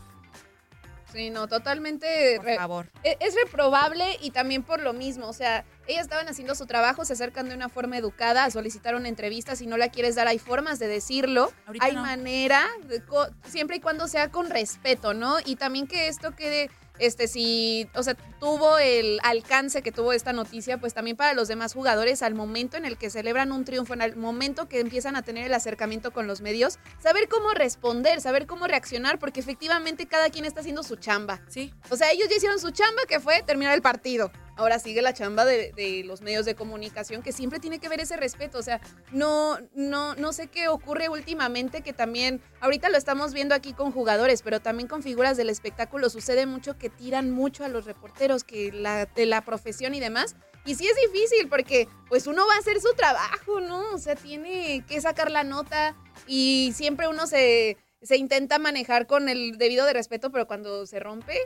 Sí, 1.12 1.30
no, 1.30 1.48
totalmente. 1.48 2.36
Por 2.36 2.54
favor. 2.56 2.90
e- 3.02 3.16
Es 3.20 3.34
reprobable 3.34 4.18
y 4.20 4.30
también 4.30 4.62
por 4.62 4.80
lo 4.82 4.92
mismo. 4.92 5.26
O 5.26 5.32
sea, 5.32 5.64
ellas 5.88 6.02
estaban 6.02 6.28
haciendo 6.28 6.54
su 6.54 6.66
trabajo, 6.66 7.04
se 7.04 7.14
acercan 7.14 7.48
de 7.48 7.54
una 7.54 7.68
forma 7.70 7.96
educada 7.96 8.44
a 8.44 8.50
solicitar 8.50 8.94
una 8.94 9.08
entrevista. 9.08 9.56
Si 9.56 9.66
no 9.66 9.76
la 9.78 9.88
quieres 9.88 10.14
dar, 10.14 10.28
hay 10.28 10.38
formas 10.38 10.78
de 10.78 10.86
decirlo. 10.86 11.50
Ahorita 11.66 11.86
hay 11.86 11.94
no. 11.94 12.02
manera, 12.02 12.68
de 12.86 13.02
siempre 13.48 13.76
y 13.76 13.80
cuando 13.80 14.06
sea 14.06 14.30
con 14.30 14.50
respeto, 14.50 15.14
¿no? 15.14 15.38
Y 15.44 15.56
también 15.56 15.86
que 15.86 16.08
esto 16.08 16.36
quede. 16.36 16.70
Este, 16.98 17.28
si, 17.28 17.88
o 17.94 18.02
sea, 18.02 18.14
tuvo 18.40 18.76
el 18.78 19.20
alcance 19.22 19.82
que 19.82 19.92
tuvo 19.92 20.12
esta 20.12 20.32
noticia, 20.32 20.78
pues 20.78 20.94
también 20.94 21.16
para 21.16 21.32
los 21.32 21.46
demás 21.46 21.72
jugadores, 21.72 22.24
al 22.24 22.34
momento 22.34 22.76
en 22.76 22.84
el 22.84 22.98
que 22.98 23.08
celebran 23.08 23.52
un 23.52 23.64
triunfo, 23.64 23.94
en 23.94 24.02
el 24.02 24.16
momento 24.16 24.68
que 24.68 24.80
empiezan 24.80 25.14
a 25.14 25.22
tener 25.22 25.46
el 25.46 25.54
acercamiento 25.54 26.12
con 26.12 26.26
los 26.26 26.40
medios, 26.40 26.80
saber 27.00 27.28
cómo 27.28 27.50
responder, 27.50 28.20
saber 28.20 28.48
cómo 28.48 28.66
reaccionar, 28.66 29.20
porque 29.20 29.38
efectivamente 29.38 30.06
cada 30.06 30.28
quien 30.30 30.44
está 30.44 30.58
haciendo 30.58 30.82
su 30.82 30.96
chamba. 30.96 31.40
Sí. 31.46 31.72
O 31.88 31.96
sea, 31.96 32.10
ellos 32.10 32.28
ya 32.28 32.34
hicieron 32.34 32.58
su 32.58 32.72
chamba, 32.72 33.02
que 33.06 33.20
fue 33.20 33.44
terminar 33.44 33.74
el 33.74 33.82
partido. 33.82 34.32
Ahora 34.58 34.80
sigue 34.80 35.02
la 35.02 35.14
chamba 35.14 35.44
de, 35.44 35.70
de 35.76 36.02
los 36.04 36.20
medios 36.20 36.44
de 36.44 36.56
comunicación, 36.56 37.22
que 37.22 37.30
siempre 37.30 37.60
tiene 37.60 37.78
que 37.78 37.88
ver 37.88 38.00
ese 38.00 38.16
respeto. 38.16 38.58
O 38.58 38.62
sea, 38.62 38.80
no, 39.12 39.56
no, 39.72 40.16
no 40.16 40.32
sé 40.32 40.48
qué 40.48 40.66
ocurre 40.66 41.08
últimamente, 41.08 41.80
que 41.80 41.92
también, 41.92 42.42
ahorita 42.60 42.90
lo 42.90 42.98
estamos 42.98 43.32
viendo 43.32 43.54
aquí 43.54 43.72
con 43.72 43.92
jugadores, 43.92 44.42
pero 44.42 44.60
también 44.60 44.88
con 44.88 45.04
figuras 45.04 45.36
del 45.36 45.48
espectáculo 45.48 46.10
sucede 46.10 46.44
mucho 46.44 46.76
que 46.76 46.90
tiran 46.90 47.30
mucho 47.30 47.64
a 47.64 47.68
los 47.68 47.84
reporteros, 47.84 48.42
que 48.42 48.72
la, 48.72 49.06
de 49.06 49.26
la 49.26 49.42
profesión 49.42 49.94
y 49.94 50.00
demás. 50.00 50.34
Y 50.64 50.74
sí 50.74 50.88
es 50.88 50.96
difícil 51.12 51.48
porque 51.48 51.88
pues 52.08 52.26
uno 52.26 52.44
va 52.44 52.54
a 52.54 52.58
hacer 52.58 52.80
su 52.80 52.92
trabajo, 52.94 53.60
¿no? 53.60 53.94
O 53.94 53.98
sea, 53.98 54.16
tiene 54.16 54.84
que 54.88 55.00
sacar 55.00 55.30
la 55.30 55.44
nota 55.44 55.94
y 56.26 56.72
siempre 56.74 57.06
uno 57.06 57.28
se, 57.28 57.76
se 58.02 58.16
intenta 58.16 58.58
manejar 58.58 59.06
con 59.06 59.28
el 59.28 59.56
debido 59.56 59.86
de 59.86 59.92
respeto, 59.92 60.32
pero 60.32 60.48
cuando 60.48 60.84
se 60.84 60.98
rompe, 60.98 61.38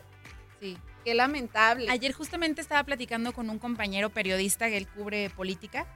sí. 0.61 0.79
Qué 1.05 1.15
lamentable. 1.15 1.91
Ayer 1.91 2.13
justamente 2.13 2.61
estaba 2.61 2.85
platicando 2.85 3.33
con 3.33 3.51
un 3.51 3.59
compañero 3.59 4.11
periodista 4.11 4.69
que 4.69 4.77
él 4.77 4.87
cubre 4.87 5.31
política 5.31 5.87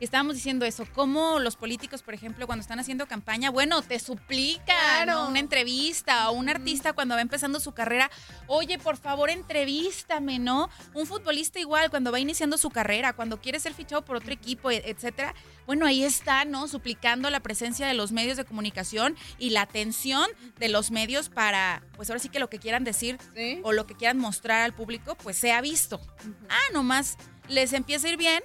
y 0.00 0.04
estábamos 0.04 0.34
diciendo 0.34 0.64
eso, 0.64 0.86
cómo 0.94 1.38
los 1.38 1.56
políticos, 1.56 2.02
por 2.02 2.14
ejemplo, 2.14 2.46
cuando 2.46 2.62
están 2.62 2.80
haciendo 2.80 3.06
campaña, 3.06 3.50
bueno, 3.50 3.82
te 3.82 3.98
suplican 3.98 5.08
una 5.28 5.38
entrevista 5.38 6.30
o 6.30 6.32
un 6.32 6.48
artista 6.48 6.92
cuando 6.92 7.14
va 7.14 7.20
empezando 7.20 7.60
su 7.60 7.72
carrera, 7.72 8.10
oye, 8.46 8.78
por 8.78 8.96
favor, 8.96 9.30
entrevístame, 9.30 10.38
¿no? 10.38 10.68
Un 10.94 11.06
futbolista 11.06 11.58
igual 11.60 11.90
cuando 11.90 12.10
va 12.12 12.18
iniciando 12.18 12.58
su 12.58 12.70
carrera, 12.70 13.12
cuando 13.12 13.40
quiere 13.40 13.60
ser 13.60 13.74
fichado 13.74 14.04
por 14.04 14.16
otro 14.16 14.32
equipo, 14.32 14.70
e- 14.70 14.82
etcétera. 14.86 15.34
Bueno, 15.68 15.84
ahí 15.84 16.02
está, 16.02 16.46
¿no? 16.46 16.66
Suplicando 16.66 17.28
la 17.28 17.40
presencia 17.40 17.86
de 17.86 17.92
los 17.92 18.10
medios 18.10 18.38
de 18.38 18.46
comunicación 18.46 19.14
y 19.38 19.50
la 19.50 19.60
atención 19.60 20.26
de 20.56 20.70
los 20.70 20.90
medios 20.90 21.28
para, 21.28 21.82
pues 21.94 22.08
ahora 22.08 22.20
sí 22.20 22.30
que 22.30 22.38
lo 22.38 22.48
que 22.48 22.58
quieran 22.58 22.84
decir 22.84 23.18
o 23.62 23.72
lo 23.72 23.86
que 23.86 23.94
quieran 23.94 24.16
mostrar 24.16 24.62
al 24.62 24.72
público, 24.72 25.14
pues 25.16 25.36
sea 25.36 25.60
visto. 25.60 26.00
Ah, 26.48 26.72
nomás 26.72 27.18
les 27.48 27.74
empieza 27.74 28.06
a 28.06 28.12
ir 28.12 28.16
bien. 28.16 28.42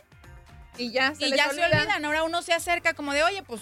Y 0.77 0.91
ya 0.91 1.15
se 1.15 1.25
y 1.25 1.29
les 1.29 1.37
ya 1.37 1.45
se 1.45 1.61
olvida. 1.63 1.79
olvidan. 1.79 2.03
Ahora 2.03 2.23
uno 2.23 2.41
se 2.41 2.51
acerca 2.51 2.93
como 2.93 3.13
de, 3.13 3.23
oye, 3.23 3.41
pues 3.43 3.61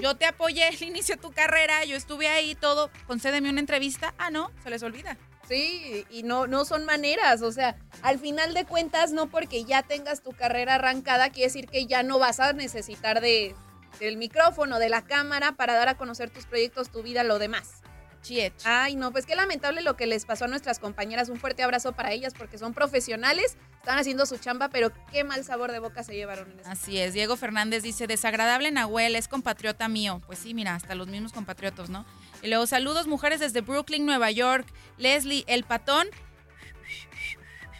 yo 0.00 0.14
te 0.16 0.26
apoyé 0.26 0.68
el 0.68 0.80
inicio 0.88 1.16
de 1.16 1.20
tu 1.20 1.32
carrera, 1.32 1.84
yo 1.86 1.96
estuve 1.96 2.28
ahí, 2.28 2.54
todo, 2.54 2.92
concédeme 3.08 3.50
una 3.50 3.58
entrevista. 3.58 4.14
Ah, 4.18 4.30
no, 4.30 4.52
se 4.62 4.70
les 4.70 4.84
olvida. 4.84 5.18
Sí, 5.50 6.06
y 6.10 6.22
no, 6.22 6.46
no 6.46 6.64
son 6.64 6.84
maneras, 6.84 7.42
o 7.42 7.50
sea, 7.50 7.76
al 8.02 8.20
final 8.20 8.54
de 8.54 8.64
cuentas, 8.64 9.10
no 9.10 9.28
porque 9.28 9.64
ya 9.64 9.82
tengas 9.82 10.22
tu 10.22 10.30
carrera 10.30 10.76
arrancada, 10.76 11.30
quiere 11.30 11.48
decir 11.48 11.66
que 11.66 11.86
ya 11.86 12.04
no 12.04 12.20
vas 12.20 12.38
a 12.38 12.52
necesitar 12.52 13.20
de, 13.20 13.56
del 13.98 14.16
micrófono, 14.16 14.78
de 14.78 14.88
la 14.88 15.02
cámara 15.02 15.56
para 15.56 15.74
dar 15.74 15.88
a 15.88 15.96
conocer 15.96 16.30
tus 16.30 16.46
proyectos, 16.46 16.90
tu 16.90 17.02
vida, 17.02 17.24
lo 17.24 17.40
demás. 17.40 17.82
Chiet. 18.22 18.52
Ay, 18.64 18.94
no, 18.94 19.10
pues 19.10 19.26
qué 19.26 19.34
lamentable 19.34 19.80
lo 19.80 19.96
que 19.96 20.06
les 20.06 20.24
pasó 20.24 20.44
a 20.44 20.48
nuestras 20.48 20.78
compañeras. 20.78 21.28
Un 21.30 21.40
fuerte 21.40 21.64
abrazo 21.64 21.92
para 21.92 22.12
ellas 22.12 22.32
porque 22.36 22.56
son 22.56 22.72
profesionales, 22.72 23.56
están 23.80 23.98
haciendo 23.98 24.26
su 24.26 24.36
chamba, 24.36 24.68
pero 24.68 24.92
qué 25.10 25.24
mal 25.24 25.42
sabor 25.42 25.72
de 25.72 25.78
boca 25.78 26.04
se 26.04 26.14
llevaron 26.14 26.50
en 26.50 26.60
eso. 26.60 26.68
Así 26.70 26.98
es. 26.98 27.14
Diego 27.14 27.36
Fernández 27.36 27.82
dice, 27.82 28.06
desagradable 28.06 28.70
Nahuel, 28.70 29.16
es 29.16 29.26
compatriota 29.26 29.88
mío. 29.88 30.20
Pues 30.26 30.38
sí, 30.38 30.52
mira, 30.52 30.74
hasta 30.74 30.94
los 30.94 31.08
mismos 31.08 31.32
compatriotas, 31.32 31.88
¿no? 31.88 32.04
Y 32.42 32.48
luego, 32.48 32.66
saludos 32.66 33.06
mujeres 33.06 33.40
desde 33.40 33.62
Brooklyn, 33.62 34.04
Nueva 34.04 34.30
York. 34.30 34.66
Leslie, 34.98 35.44
el 35.46 35.64
patón. 35.64 36.08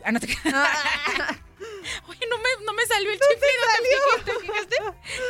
Ah, 0.02 0.12
no 0.12 0.20
te... 0.20 0.26
Oye, 2.08 2.26
no 2.30 2.38
me, 2.38 2.64
no 2.64 2.72
me 2.72 2.86
salió 2.86 3.10
el 3.12 3.18
chiflido. 3.20 4.24
¿te 4.24 4.46
fijaste? 4.46 4.76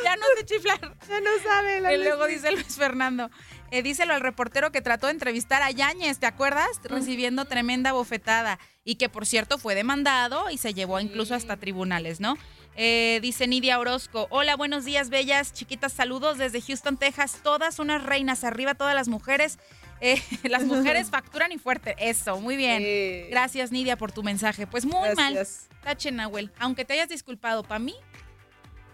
Ya 0.05 0.15
no 0.15 0.25
sé 0.37 0.45
chiflar. 0.45 0.95
Ya 1.09 1.19
no 1.19 1.29
sabe. 1.43 1.81
La 1.81 1.93
y 1.93 1.97
luego 1.97 2.25
Leslie. 2.25 2.35
dice 2.37 2.51
Luis 2.53 2.77
Fernando, 2.77 3.29
eh, 3.71 3.81
díselo 3.81 4.13
al 4.13 4.21
reportero 4.21 4.71
que 4.71 4.81
trató 4.81 5.07
de 5.07 5.13
entrevistar 5.13 5.61
a 5.63 5.71
Yáñez, 5.71 6.19
¿te 6.19 6.25
acuerdas? 6.25 6.67
Recibiendo 6.83 7.45
tremenda 7.45 7.93
bofetada. 7.93 8.59
Y 8.83 8.95
que, 8.95 9.09
por 9.09 9.25
cierto, 9.25 9.57
fue 9.57 9.75
demandado 9.75 10.49
y 10.49 10.57
se 10.57 10.73
llevó 10.73 10.99
incluso 10.99 11.35
hasta 11.35 11.57
tribunales, 11.57 12.19
¿no? 12.19 12.37
Eh, 12.75 13.19
dice 13.21 13.47
Nidia 13.47 13.79
Orozco, 13.79 14.27
hola, 14.29 14.55
buenos 14.55 14.85
días, 14.85 15.09
bellas, 15.09 15.53
chiquitas, 15.53 15.93
saludos 15.93 16.37
desde 16.37 16.61
Houston, 16.61 16.97
Texas, 16.97 17.39
todas 17.43 17.79
unas 17.79 18.03
reinas, 18.03 18.43
arriba 18.43 18.75
todas 18.75 18.95
las 18.95 19.07
mujeres. 19.07 19.57
Eh, 20.01 20.21
las 20.43 20.63
mujeres 20.63 21.09
facturan 21.11 21.51
y 21.51 21.57
fuerte. 21.57 21.95
Eso, 21.97 22.39
muy 22.41 22.57
bien. 22.57 22.81
Sí. 22.81 23.29
Gracias, 23.29 23.71
Nidia, 23.71 23.97
por 23.97 24.11
tu 24.11 24.23
mensaje. 24.23 24.67
Pues 24.67 24.85
muy 24.85 25.09
Gracias. 25.09 25.67
mal. 25.69 25.79
Tache, 25.83 26.11
Nahuel. 26.11 26.51
Aunque 26.59 26.85
te 26.85 26.93
hayas 26.93 27.09
disculpado, 27.09 27.63
para 27.63 27.79
mí, 27.79 27.95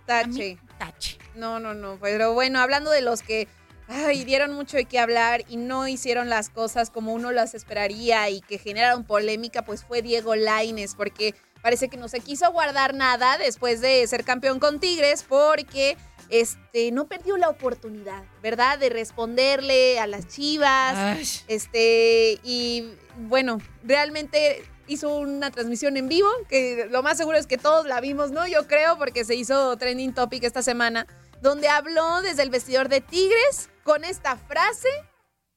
Tache. 0.05 0.57
tache. 0.77 1.17
No, 1.35 1.59
no, 1.59 1.73
no. 1.73 1.97
Pero 1.99 2.33
bueno, 2.33 2.59
hablando 2.59 2.91
de 2.91 3.01
los 3.01 3.21
que 3.21 3.47
ay, 3.87 4.23
dieron 4.23 4.53
mucho 4.53 4.77
de 4.77 4.85
qué 4.85 4.99
hablar 4.99 5.43
y 5.47 5.57
no 5.57 5.87
hicieron 5.87 6.29
las 6.29 6.49
cosas 6.49 6.89
como 6.89 7.13
uno 7.13 7.31
las 7.31 7.53
esperaría 7.53 8.29
y 8.29 8.41
que 8.41 8.57
generaron 8.57 9.03
polémica, 9.03 9.63
pues 9.63 9.83
fue 9.83 10.01
Diego 10.01 10.35
Laines, 10.35 10.95
porque 10.95 11.35
parece 11.61 11.89
que 11.89 11.97
no 11.97 12.07
se 12.07 12.19
quiso 12.19 12.51
guardar 12.51 12.93
nada 12.93 13.37
después 13.37 13.81
de 13.81 14.05
ser 14.07 14.23
campeón 14.23 14.59
con 14.59 14.79
Tigres, 14.79 15.23
porque 15.27 15.97
este 16.29 16.91
no 16.91 17.07
perdió 17.07 17.37
la 17.37 17.49
oportunidad, 17.49 18.23
¿verdad? 18.41 18.77
De 18.77 18.89
responderle 18.89 19.99
a 19.99 20.07
las 20.07 20.27
Chivas. 20.27 20.95
Ay. 20.95 21.27
Este, 21.47 22.39
y 22.43 22.93
bueno, 23.17 23.59
realmente 23.83 24.63
hizo 24.87 25.15
una 25.15 25.51
transmisión 25.51 25.97
en 25.97 26.07
vivo, 26.07 26.29
que 26.49 26.87
lo 26.89 27.03
más 27.03 27.17
seguro 27.17 27.37
es 27.37 27.47
que 27.47 27.57
todos 27.57 27.85
la 27.85 27.99
vimos, 27.99 28.31
¿no? 28.31 28.47
Yo 28.47 28.67
creo, 28.67 28.97
porque 28.97 29.25
se 29.25 29.35
hizo 29.35 29.75
trending 29.77 30.13
topic 30.13 30.43
esta 30.43 30.63
semana, 30.63 31.07
donde 31.41 31.69
habló 31.69 32.21
desde 32.21 32.43
el 32.43 32.49
vestidor 32.49 32.89
de 32.89 33.01
Tigres 33.01 33.69
con 33.83 34.03
esta 34.03 34.37
frase 34.37 34.89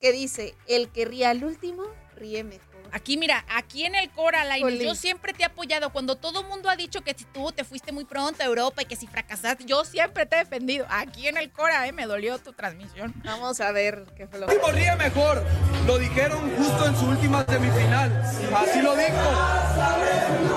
que 0.00 0.12
dice, 0.12 0.54
el 0.66 0.90
que 0.90 1.04
ríe 1.04 1.26
al 1.26 1.44
último, 1.44 1.84
ríe 2.16 2.42
mejor. 2.44 2.70
Aquí, 2.92 3.16
mira, 3.16 3.44
aquí 3.48 3.84
en 3.84 3.94
el 3.94 4.10
Cora, 4.10 4.44
yo 4.58 4.94
siempre 4.94 5.32
te 5.32 5.42
he 5.42 5.46
apoyado. 5.46 5.90
Cuando 5.90 6.16
todo 6.16 6.40
el 6.40 6.46
mundo 6.48 6.68
ha 6.68 6.76
dicho 6.76 7.02
que 7.02 7.14
si 7.16 7.24
tú 7.24 7.52
te 7.52 7.64
fuiste 7.64 7.92
muy 7.92 8.04
pronto 8.04 8.42
a 8.42 8.46
Europa 8.46 8.82
y 8.82 8.84
que 8.86 8.96
si 8.96 9.06
fracasaste, 9.06 9.64
yo 9.64 9.84
siempre 9.84 10.26
te 10.26 10.36
he 10.36 10.38
defendido. 10.40 10.86
Aquí 10.88 11.28
en 11.28 11.36
el 11.36 11.52
Cora, 11.52 11.86
eh, 11.86 11.92
me 11.92 12.06
dolió 12.06 12.38
tu 12.38 12.52
transmisión. 12.52 13.14
Vamos 13.24 13.60
a 13.60 13.70
ver 13.72 14.06
qué 14.16 14.26
fue 14.26 14.40
lo 14.40 14.46
El 14.46 14.54
último 14.54 14.72
ríe 14.72 14.96
mejor. 14.96 15.44
Lo 15.86 15.98
dijeron 15.98 16.50
justo 16.56 16.86
en 16.86 16.96
su 16.96 17.06
última 17.06 17.44
semifinal. 17.44 18.22
Así 18.56 18.82
lo 18.82 18.96
dijo. 18.96 19.16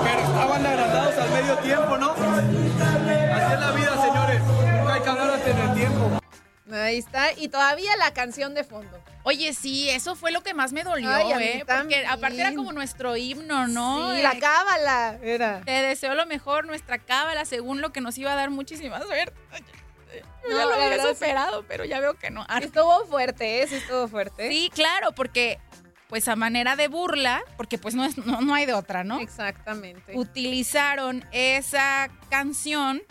Pero 0.04 0.20
estaban 0.20 0.66
agradados 0.66 1.14
al 1.16 1.30
medio 1.30 1.56
tiempo, 1.58 1.98
¿no? 1.98 2.10
Así 2.12 3.54
es 3.54 3.60
la 3.60 3.72
vida, 3.72 4.06
señores. 4.06 4.63
Hablar 5.06 5.30
antes 5.34 5.56
del 5.56 5.74
tiempo. 5.74 6.20
Ahí 6.72 6.96
está, 6.98 7.32
y 7.32 7.48
todavía 7.48 7.94
la 7.98 8.12
canción 8.14 8.54
de 8.54 8.64
fondo. 8.64 8.98
Oye, 9.22 9.52
sí, 9.52 9.88
eso 9.90 10.16
fue 10.16 10.32
lo 10.32 10.42
que 10.42 10.54
más 10.54 10.72
me 10.72 10.82
dolió, 10.82 11.08
Ay, 11.10 11.32
a 11.32 11.36
mí 11.38 11.44
¿eh? 11.44 11.64
Porque 11.66 12.06
aparte 12.06 12.40
era 12.40 12.54
como 12.54 12.72
nuestro 12.72 13.16
himno, 13.16 13.66
¿no? 13.68 14.12
Sí, 14.12 14.20
Eh, 14.20 14.22
la 14.22 14.38
cábala 14.38 15.18
era. 15.22 15.60
Te 15.60 15.70
deseo 15.70 16.14
lo 16.14 16.26
mejor, 16.26 16.66
nuestra 16.66 16.98
cábala, 16.98 17.44
según 17.44 17.80
lo 17.80 17.92
que 17.92 18.00
nos 18.00 18.16
iba 18.18 18.32
a 18.32 18.34
dar 18.34 18.50
muchísima 18.50 19.00
suerte. 19.02 19.34
Yo 20.42 20.50
No, 20.50 20.56
ya 20.58 20.64
lo 20.64 20.74
había 20.74 21.02
sí. 21.02 21.08
superado, 21.14 21.64
pero 21.68 21.84
ya 21.84 22.00
veo 22.00 22.14
que 22.14 22.30
no. 22.30 22.46
Estuvo 22.60 23.04
fuerte, 23.06 23.62
¿eh? 23.62 23.66
Sí, 23.68 23.76
estuvo 23.76 24.08
fuerte. 24.08 24.48
Sí, 24.48 24.70
claro, 24.74 25.12
porque 25.12 25.58
pues 26.08 26.28
a 26.28 26.36
manera 26.36 26.76
de 26.76 26.88
burla, 26.88 27.42
porque 27.56 27.76
pues 27.78 27.94
no, 27.94 28.04
es, 28.04 28.16
no, 28.18 28.40
no 28.40 28.54
hay 28.54 28.66
de 28.66 28.74
otra, 28.74 29.04
¿no? 29.04 29.20
Exactamente. 29.20 30.12
Utilizaron 30.16 31.24
esa 31.32 32.08
canción 32.30 33.02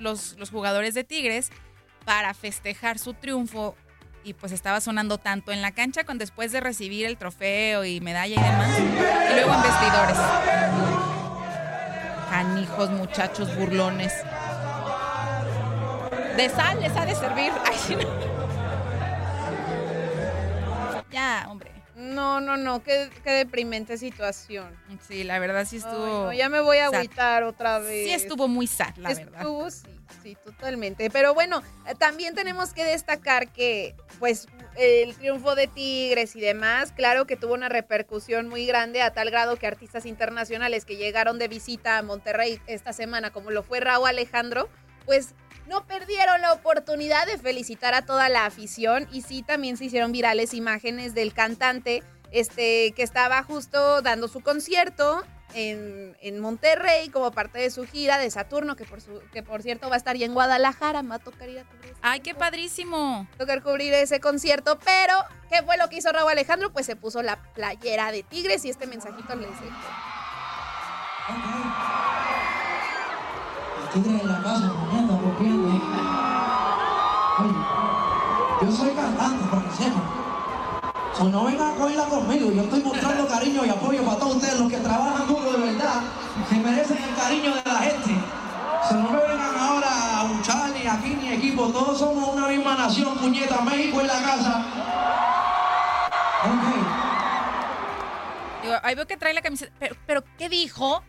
los, 0.00 0.36
los 0.38 0.50
jugadores 0.50 0.94
de 0.94 1.04
Tigres 1.04 1.50
para 2.04 2.34
festejar 2.34 2.98
su 2.98 3.14
triunfo 3.14 3.76
y 4.24 4.34
pues 4.34 4.52
estaba 4.52 4.80
sonando 4.80 5.18
tanto 5.18 5.52
en 5.52 5.62
la 5.62 5.72
cancha 5.72 6.04
con 6.04 6.18
después 6.18 6.52
de 6.52 6.60
recibir 6.60 7.06
el 7.06 7.16
trofeo 7.16 7.84
y 7.84 8.00
medalla 8.00 8.34
y 8.34 8.42
demás, 8.42 8.78
y 8.78 9.34
luego 9.34 9.54
en 9.54 9.62
vestidores. 9.62 10.18
Canijos, 12.28 12.90
muchachos, 12.90 13.56
burlones. 13.56 14.12
De 16.36 16.48
sal 16.48 16.80
les 16.80 16.96
ha 16.96 17.04
de 17.04 17.14
servir. 17.14 17.52
Ay, 17.66 17.96
no. 17.96 18.30
Ya, 21.10 21.46
hombre. 21.50 21.69
No, 22.00 22.40
no, 22.40 22.56
no, 22.56 22.82
qué, 22.82 23.10
qué 23.22 23.30
deprimente 23.30 23.98
situación. 23.98 24.74
Sí, 25.06 25.22
la 25.22 25.38
verdad 25.38 25.66
sí 25.66 25.76
estuvo. 25.76 26.04
Ay, 26.04 26.12
no, 26.12 26.32
ya 26.32 26.48
me 26.48 26.60
voy 26.60 26.78
a 26.78 26.86
agüitar 26.86 27.42
otra 27.42 27.78
vez. 27.78 28.06
Sí 28.06 28.14
estuvo 28.14 28.48
muy 28.48 28.66
sad, 28.66 28.96
la 28.96 29.12
verdad. 29.12 29.42
Estuvo, 29.42 29.70
sí, 29.70 30.00
sí, 30.22 30.36
totalmente. 30.42 31.10
Pero 31.10 31.34
bueno, 31.34 31.62
eh, 31.86 31.94
también 31.98 32.34
tenemos 32.34 32.72
que 32.72 32.84
destacar 32.84 33.52
que, 33.52 33.94
pues, 34.18 34.48
el 34.76 35.14
triunfo 35.14 35.54
de 35.54 35.66
Tigres 35.66 36.36
y 36.36 36.40
demás, 36.40 36.92
claro 36.92 37.26
que 37.26 37.36
tuvo 37.36 37.52
una 37.52 37.68
repercusión 37.68 38.48
muy 38.48 38.64
grande 38.64 39.02
a 39.02 39.12
tal 39.12 39.30
grado 39.30 39.56
que 39.56 39.66
artistas 39.66 40.06
internacionales 40.06 40.86
que 40.86 40.96
llegaron 40.96 41.38
de 41.38 41.48
visita 41.48 41.98
a 41.98 42.02
Monterrey 42.02 42.62
esta 42.66 42.94
semana, 42.94 43.30
como 43.30 43.50
lo 43.50 43.62
fue 43.62 43.80
Raúl 43.80 44.08
Alejandro, 44.08 44.70
pues 45.04 45.34
no 45.70 45.86
perdieron 45.86 46.40
la 46.40 46.52
oportunidad 46.52 47.26
de 47.26 47.38
felicitar 47.38 47.94
a 47.94 48.04
toda 48.04 48.28
la 48.28 48.44
afición 48.44 49.06
y 49.12 49.22
sí 49.22 49.42
también 49.42 49.76
se 49.76 49.84
hicieron 49.84 50.10
virales 50.10 50.52
imágenes 50.52 51.14
del 51.14 51.32
cantante 51.32 52.02
este 52.32 52.92
que 52.92 53.04
estaba 53.04 53.42
justo 53.44 54.02
dando 54.02 54.26
su 54.26 54.40
concierto 54.40 55.22
en, 55.54 56.16
en 56.20 56.40
Monterrey 56.40 57.08
como 57.08 57.30
parte 57.30 57.60
de 57.60 57.70
su 57.70 57.86
gira 57.86 58.18
de 58.18 58.30
Saturno, 58.30 58.74
que 58.74 58.84
por, 58.84 59.00
su, 59.00 59.20
que 59.32 59.42
por 59.44 59.62
cierto 59.62 59.88
va 59.88 59.94
a 59.94 59.98
estar 59.98 60.16
ya 60.16 60.26
en 60.26 60.34
Guadalajara, 60.34 61.02
me 61.02 61.10
va 61.10 61.14
a 61.16 61.18
tocar 61.20 61.48
ir 61.48 61.60
a 61.60 61.64
cubrir. 61.64 61.94
Ay, 62.02 62.20
qué 62.20 62.34
padrísimo. 62.34 63.28
Tocar 63.38 63.62
cubrir 63.62 63.94
ese 63.94 64.20
concierto, 64.20 64.78
pero 64.84 65.14
¿qué 65.48 65.62
fue 65.62 65.76
lo 65.76 65.88
que 65.88 65.96
hizo 65.96 66.10
Raúl 66.12 66.30
Alejandro? 66.30 66.72
Pues 66.72 66.86
se 66.86 66.96
puso 66.96 67.22
la 67.22 67.36
playera 67.54 68.12
de 68.12 68.22
Tigres 68.22 68.64
y 68.64 68.70
este 68.70 68.86
mensajito 68.86 69.34
les 69.36 69.50
dejo. 69.60 69.76
Tigres 73.92 74.22
en 74.22 74.28
la 74.28 74.40
casa, 74.40 74.68
comiendo, 74.68 74.99
yo 78.70 78.76
soy 78.76 78.90
cantante, 78.90 79.44
para 79.50 79.62
que 79.62 79.76
sepan. 79.76 80.02
So, 81.16 81.24
no 81.24 81.44
vengan 81.44 81.70
a 81.70 81.74
cogerla 81.74 82.04
conmigo. 82.04 82.52
Yo 82.52 82.62
estoy 82.62 82.82
mostrando 82.82 83.26
cariño 83.26 83.66
y 83.66 83.68
apoyo 83.68 84.04
para 84.04 84.18
todos 84.18 84.36
ustedes, 84.36 84.60
los 84.60 84.70
que 84.70 84.78
trabajan 84.78 85.26
duro 85.26 85.52
de 85.52 85.58
verdad, 85.58 86.00
se 86.48 86.56
merecen 86.56 86.98
el 86.98 87.14
cariño 87.16 87.54
de 87.54 87.62
la 87.64 87.78
gente. 87.78 88.14
So, 88.88 88.94
no 88.94 89.10
me 89.10 89.18
vengan 89.18 89.58
ahora 89.58 90.20
a 90.20 90.24
luchar 90.24 90.70
ni 90.70 90.86
aquí 90.86 91.18
ni 91.20 91.32
equipo. 91.32 91.66
Todos 91.68 91.98
somos 91.98 92.34
una 92.34 92.46
misma 92.46 92.76
nación, 92.76 93.16
puñeta. 93.18 93.60
México 93.62 94.00
en 94.00 94.06
la 94.06 94.22
casa. 94.22 94.64
Digo, 98.70 98.80
ahí 98.82 98.94
veo 98.94 99.06
que 99.06 99.16
trae 99.16 99.34
la 99.34 99.42
camiseta. 99.42 99.72
Pero, 99.78 99.96
pero 100.06 100.24
¿qué 100.38 100.48
dijo? 100.48 101.04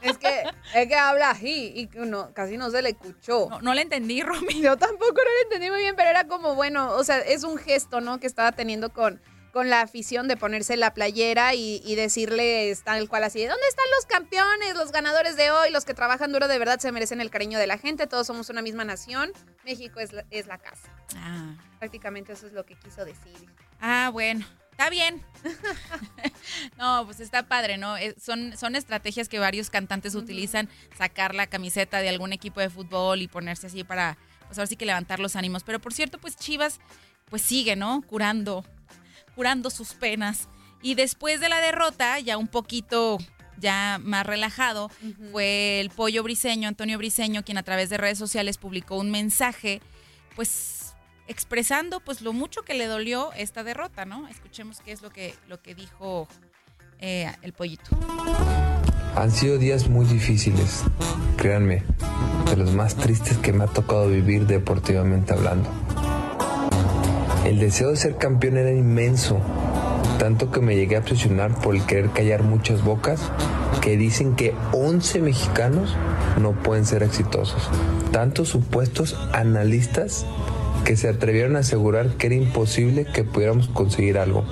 Es 0.00 0.18
que, 0.18 0.44
es 0.74 0.88
que 0.88 0.94
habla 0.94 1.30
así 1.30 1.72
y 1.74 1.88
casi 2.32 2.56
no 2.56 2.70
se 2.70 2.82
le 2.82 2.90
escuchó. 2.90 3.48
No, 3.50 3.60
no 3.60 3.74
le 3.74 3.82
entendí, 3.82 4.22
Romy. 4.22 4.60
Yo 4.60 4.76
tampoco 4.76 5.14
no 5.14 5.24
lo 5.24 5.42
entendí 5.44 5.70
muy 5.70 5.80
bien, 5.80 5.96
pero 5.96 6.10
era 6.10 6.26
como, 6.28 6.54
bueno, 6.54 6.92
o 6.92 7.04
sea, 7.04 7.18
es 7.18 7.44
un 7.44 7.58
gesto, 7.58 8.00
¿no? 8.00 8.20
Que 8.20 8.26
estaba 8.26 8.52
teniendo 8.52 8.92
con, 8.92 9.20
con 9.52 9.70
la 9.70 9.80
afición 9.80 10.28
de 10.28 10.36
ponerse 10.36 10.76
la 10.76 10.92
playera 10.92 11.54
y, 11.54 11.80
y 11.84 11.94
decirle 11.94 12.76
tal 12.84 13.08
cual 13.08 13.24
así, 13.24 13.44
¿dónde 13.44 13.66
están 13.68 13.86
los 13.96 14.06
campeones, 14.06 14.74
los 14.76 14.92
ganadores 14.92 15.36
de 15.36 15.50
hoy, 15.50 15.70
los 15.70 15.84
que 15.84 15.94
trabajan 15.94 16.30
duro 16.30 16.46
de 16.46 16.58
verdad 16.58 16.78
se 16.78 16.92
merecen 16.92 17.20
el 17.20 17.30
cariño 17.30 17.58
de 17.58 17.66
la 17.66 17.78
gente, 17.78 18.06
todos 18.06 18.26
somos 18.26 18.50
una 18.50 18.60
misma 18.60 18.84
nación, 18.84 19.32
México 19.64 19.98
es 19.98 20.12
la, 20.12 20.24
es 20.30 20.46
la 20.46 20.58
casa. 20.58 20.90
Ah. 21.16 21.56
Prácticamente 21.78 22.34
eso 22.34 22.46
es 22.46 22.52
lo 22.52 22.66
que 22.66 22.74
quiso 22.74 23.04
decir. 23.04 23.48
Ah, 23.80 24.10
bueno. 24.12 24.46
Está 24.76 24.90
bien. 24.90 25.24
no, 26.78 27.06
pues 27.06 27.20
está 27.20 27.48
padre, 27.48 27.78
¿no? 27.78 27.96
Eh, 27.96 28.14
son, 28.22 28.54
son 28.58 28.76
estrategias 28.76 29.26
que 29.26 29.38
varios 29.38 29.70
cantantes 29.70 30.14
utilizan, 30.14 30.68
sacar 30.98 31.34
la 31.34 31.46
camiseta 31.46 32.02
de 32.02 32.10
algún 32.10 32.34
equipo 32.34 32.60
de 32.60 32.68
fútbol 32.68 33.22
y 33.22 33.26
ponerse 33.26 33.68
así 33.68 33.84
para, 33.84 34.18
pues 34.44 34.58
ahora 34.58 34.66
sí 34.66 34.76
que 34.76 34.84
levantar 34.84 35.18
los 35.18 35.34
ánimos. 35.34 35.64
Pero 35.64 35.80
por 35.80 35.94
cierto, 35.94 36.18
pues 36.18 36.36
Chivas, 36.36 36.78
pues 37.30 37.40
sigue, 37.40 37.74
¿no? 37.74 38.02
Curando, 38.02 38.66
curando 39.34 39.70
sus 39.70 39.94
penas. 39.94 40.46
Y 40.82 40.94
después 40.94 41.40
de 41.40 41.48
la 41.48 41.62
derrota, 41.62 42.20
ya 42.20 42.36
un 42.36 42.48
poquito 42.48 43.16
ya 43.56 43.98
más 44.02 44.26
relajado, 44.26 44.90
fue 45.32 45.80
el 45.80 45.88
pollo 45.88 46.22
briseño, 46.22 46.68
Antonio 46.68 46.98
Briseño, 46.98 47.46
quien 47.46 47.56
a 47.56 47.62
través 47.62 47.88
de 47.88 47.96
redes 47.96 48.18
sociales 48.18 48.58
publicó 48.58 48.96
un 48.96 49.10
mensaje, 49.10 49.80
pues 50.34 50.75
expresando 51.28 52.00
pues 52.00 52.20
lo 52.20 52.32
mucho 52.32 52.62
que 52.62 52.74
le 52.74 52.86
dolió 52.86 53.32
esta 53.34 53.64
derrota, 53.64 54.04
¿no? 54.04 54.28
Escuchemos 54.28 54.80
qué 54.80 54.92
es 54.92 55.02
lo 55.02 55.10
que, 55.10 55.34
lo 55.48 55.60
que 55.60 55.74
dijo 55.74 56.28
eh, 57.00 57.32
el 57.42 57.52
pollito. 57.52 57.84
Han 59.16 59.30
sido 59.30 59.58
días 59.58 59.88
muy 59.88 60.04
difíciles, 60.06 60.82
créanme, 61.36 61.82
de 62.50 62.56
los 62.56 62.72
más 62.72 62.96
tristes 62.96 63.38
que 63.38 63.52
me 63.52 63.64
ha 63.64 63.66
tocado 63.66 64.08
vivir 64.08 64.46
deportivamente 64.46 65.32
hablando. 65.32 65.70
El 67.46 67.58
deseo 67.58 67.90
de 67.90 67.96
ser 67.96 68.16
campeón 68.16 68.58
era 68.58 68.70
inmenso, 68.70 69.40
tanto 70.18 70.50
que 70.50 70.60
me 70.60 70.76
llegué 70.76 70.96
a 70.96 70.98
obsesionar 70.98 71.54
por 71.60 71.74
el 71.74 71.86
querer 71.86 72.10
callar 72.10 72.42
muchas 72.42 72.82
bocas 72.82 73.30
que 73.80 73.96
dicen 73.96 74.34
que 74.34 74.52
11 74.72 75.20
mexicanos 75.20 75.94
no 76.40 76.52
pueden 76.52 76.84
ser 76.84 77.02
exitosos. 77.02 77.70
Tantos 78.10 78.48
supuestos 78.48 79.16
analistas 79.32 80.26
que 80.86 80.96
se 80.96 81.08
atrevieron 81.08 81.56
a 81.56 81.60
asegurar 81.60 82.10
que 82.10 82.28
era 82.28 82.36
imposible 82.36 83.06
que 83.06 83.24
pudiéramos 83.24 83.66
conseguir 83.66 84.18
algo. 84.18 84.44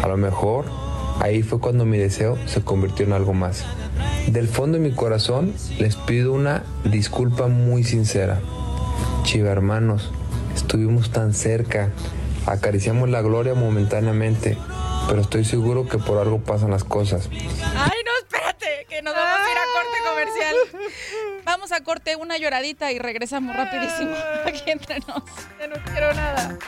A 0.00 0.06
lo 0.06 0.16
mejor 0.16 0.66
ahí 1.20 1.42
fue 1.42 1.58
cuando 1.58 1.84
mi 1.84 1.98
deseo 1.98 2.38
se 2.46 2.62
convirtió 2.62 3.04
en 3.04 3.12
algo 3.12 3.34
más. 3.34 3.64
Del 4.28 4.46
fondo 4.46 4.78
de 4.78 4.88
mi 4.88 4.94
corazón 4.94 5.52
les 5.80 5.96
pido 5.96 6.32
una 6.32 6.62
disculpa 6.84 7.48
muy 7.48 7.82
sincera. 7.82 8.40
Chiva 9.24 9.50
hermanos, 9.50 10.12
estuvimos 10.54 11.10
tan 11.10 11.34
cerca, 11.34 11.90
acariciamos 12.46 13.10
la 13.10 13.20
gloria 13.20 13.54
momentáneamente, 13.54 14.56
pero 15.08 15.22
estoy 15.22 15.44
seguro 15.44 15.88
que 15.88 15.98
por 15.98 16.18
algo 16.18 16.38
pasan 16.38 16.70
las 16.70 16.84
cosas. 16.84 17.28
Ay, 17.32 17.98
no, 18.06 18.12
espérate, 18.22 18.86
que 18.88 19.02
nos 19.02 19.12
vamos 19.12 19.40
a 19.40 19.50
ir 19.50 19.58
a 19.58 19.66
corte 19.74 19.98
comercial. 20.08 20.56
Corte 21.82 22.16
una 22.16 22.38
lloradita 22.38 22.92
y 22.92 22.98
regresamos 22.98 23.56
rapidísimo 23.56 24.14
aquí 24.46 24.62
entre 24.70 25.00
nos. 25.00 25.22
Ya 25.58 25.66
no 25.66 25.76
quiero 25.92 26.14
nada. 26.14 26.58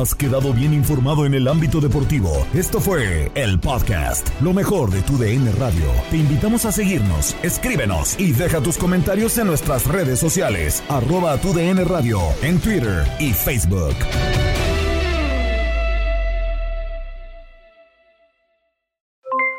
Has 0.00 0.12
quedado 0.12 0.52
bien 0.52 0.74
informado 0.74 1.24
en 1.24 1.34
el 1.34 1.46
ámbito 1.46 1.80
deportivo. 1.80 2.44
Esto 2.52 2.80
fue 2.80 3.30
el 3.36 3.60
podcast, 3.60 4.28
lo 4.40 4.52
mejor 4.52 4.90
de 4.90 5.02
tu 5.02 5.16
DN 5.16 5.52
Radio. 5.52 5.86
Te 6.10 6.16
invitamos 6.16 6.64
a 6.64 6.72
seguirnos, 6.72 7.36
escríbenos 7.44 8.18
y 8.18 8.32
deja 8.32 8.60
tus 8.60 8.76
comentarios 8.76 9.38
en 9.38 9.46
nuestras 9.46 9.86
redes 9.86 10.18
sociales, 10.18 10.82
arroba 10.88 11.36
tu 11.38 11.52
DN 11.52 11.84
Radio, 11.84 12.18
en 12.42 12.58
Twitter 12.60 13.04
y 13.20 13.32
Facebook. 13.32 13.94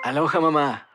Aloha 0.04 0.39
mamá. 0.41 0.94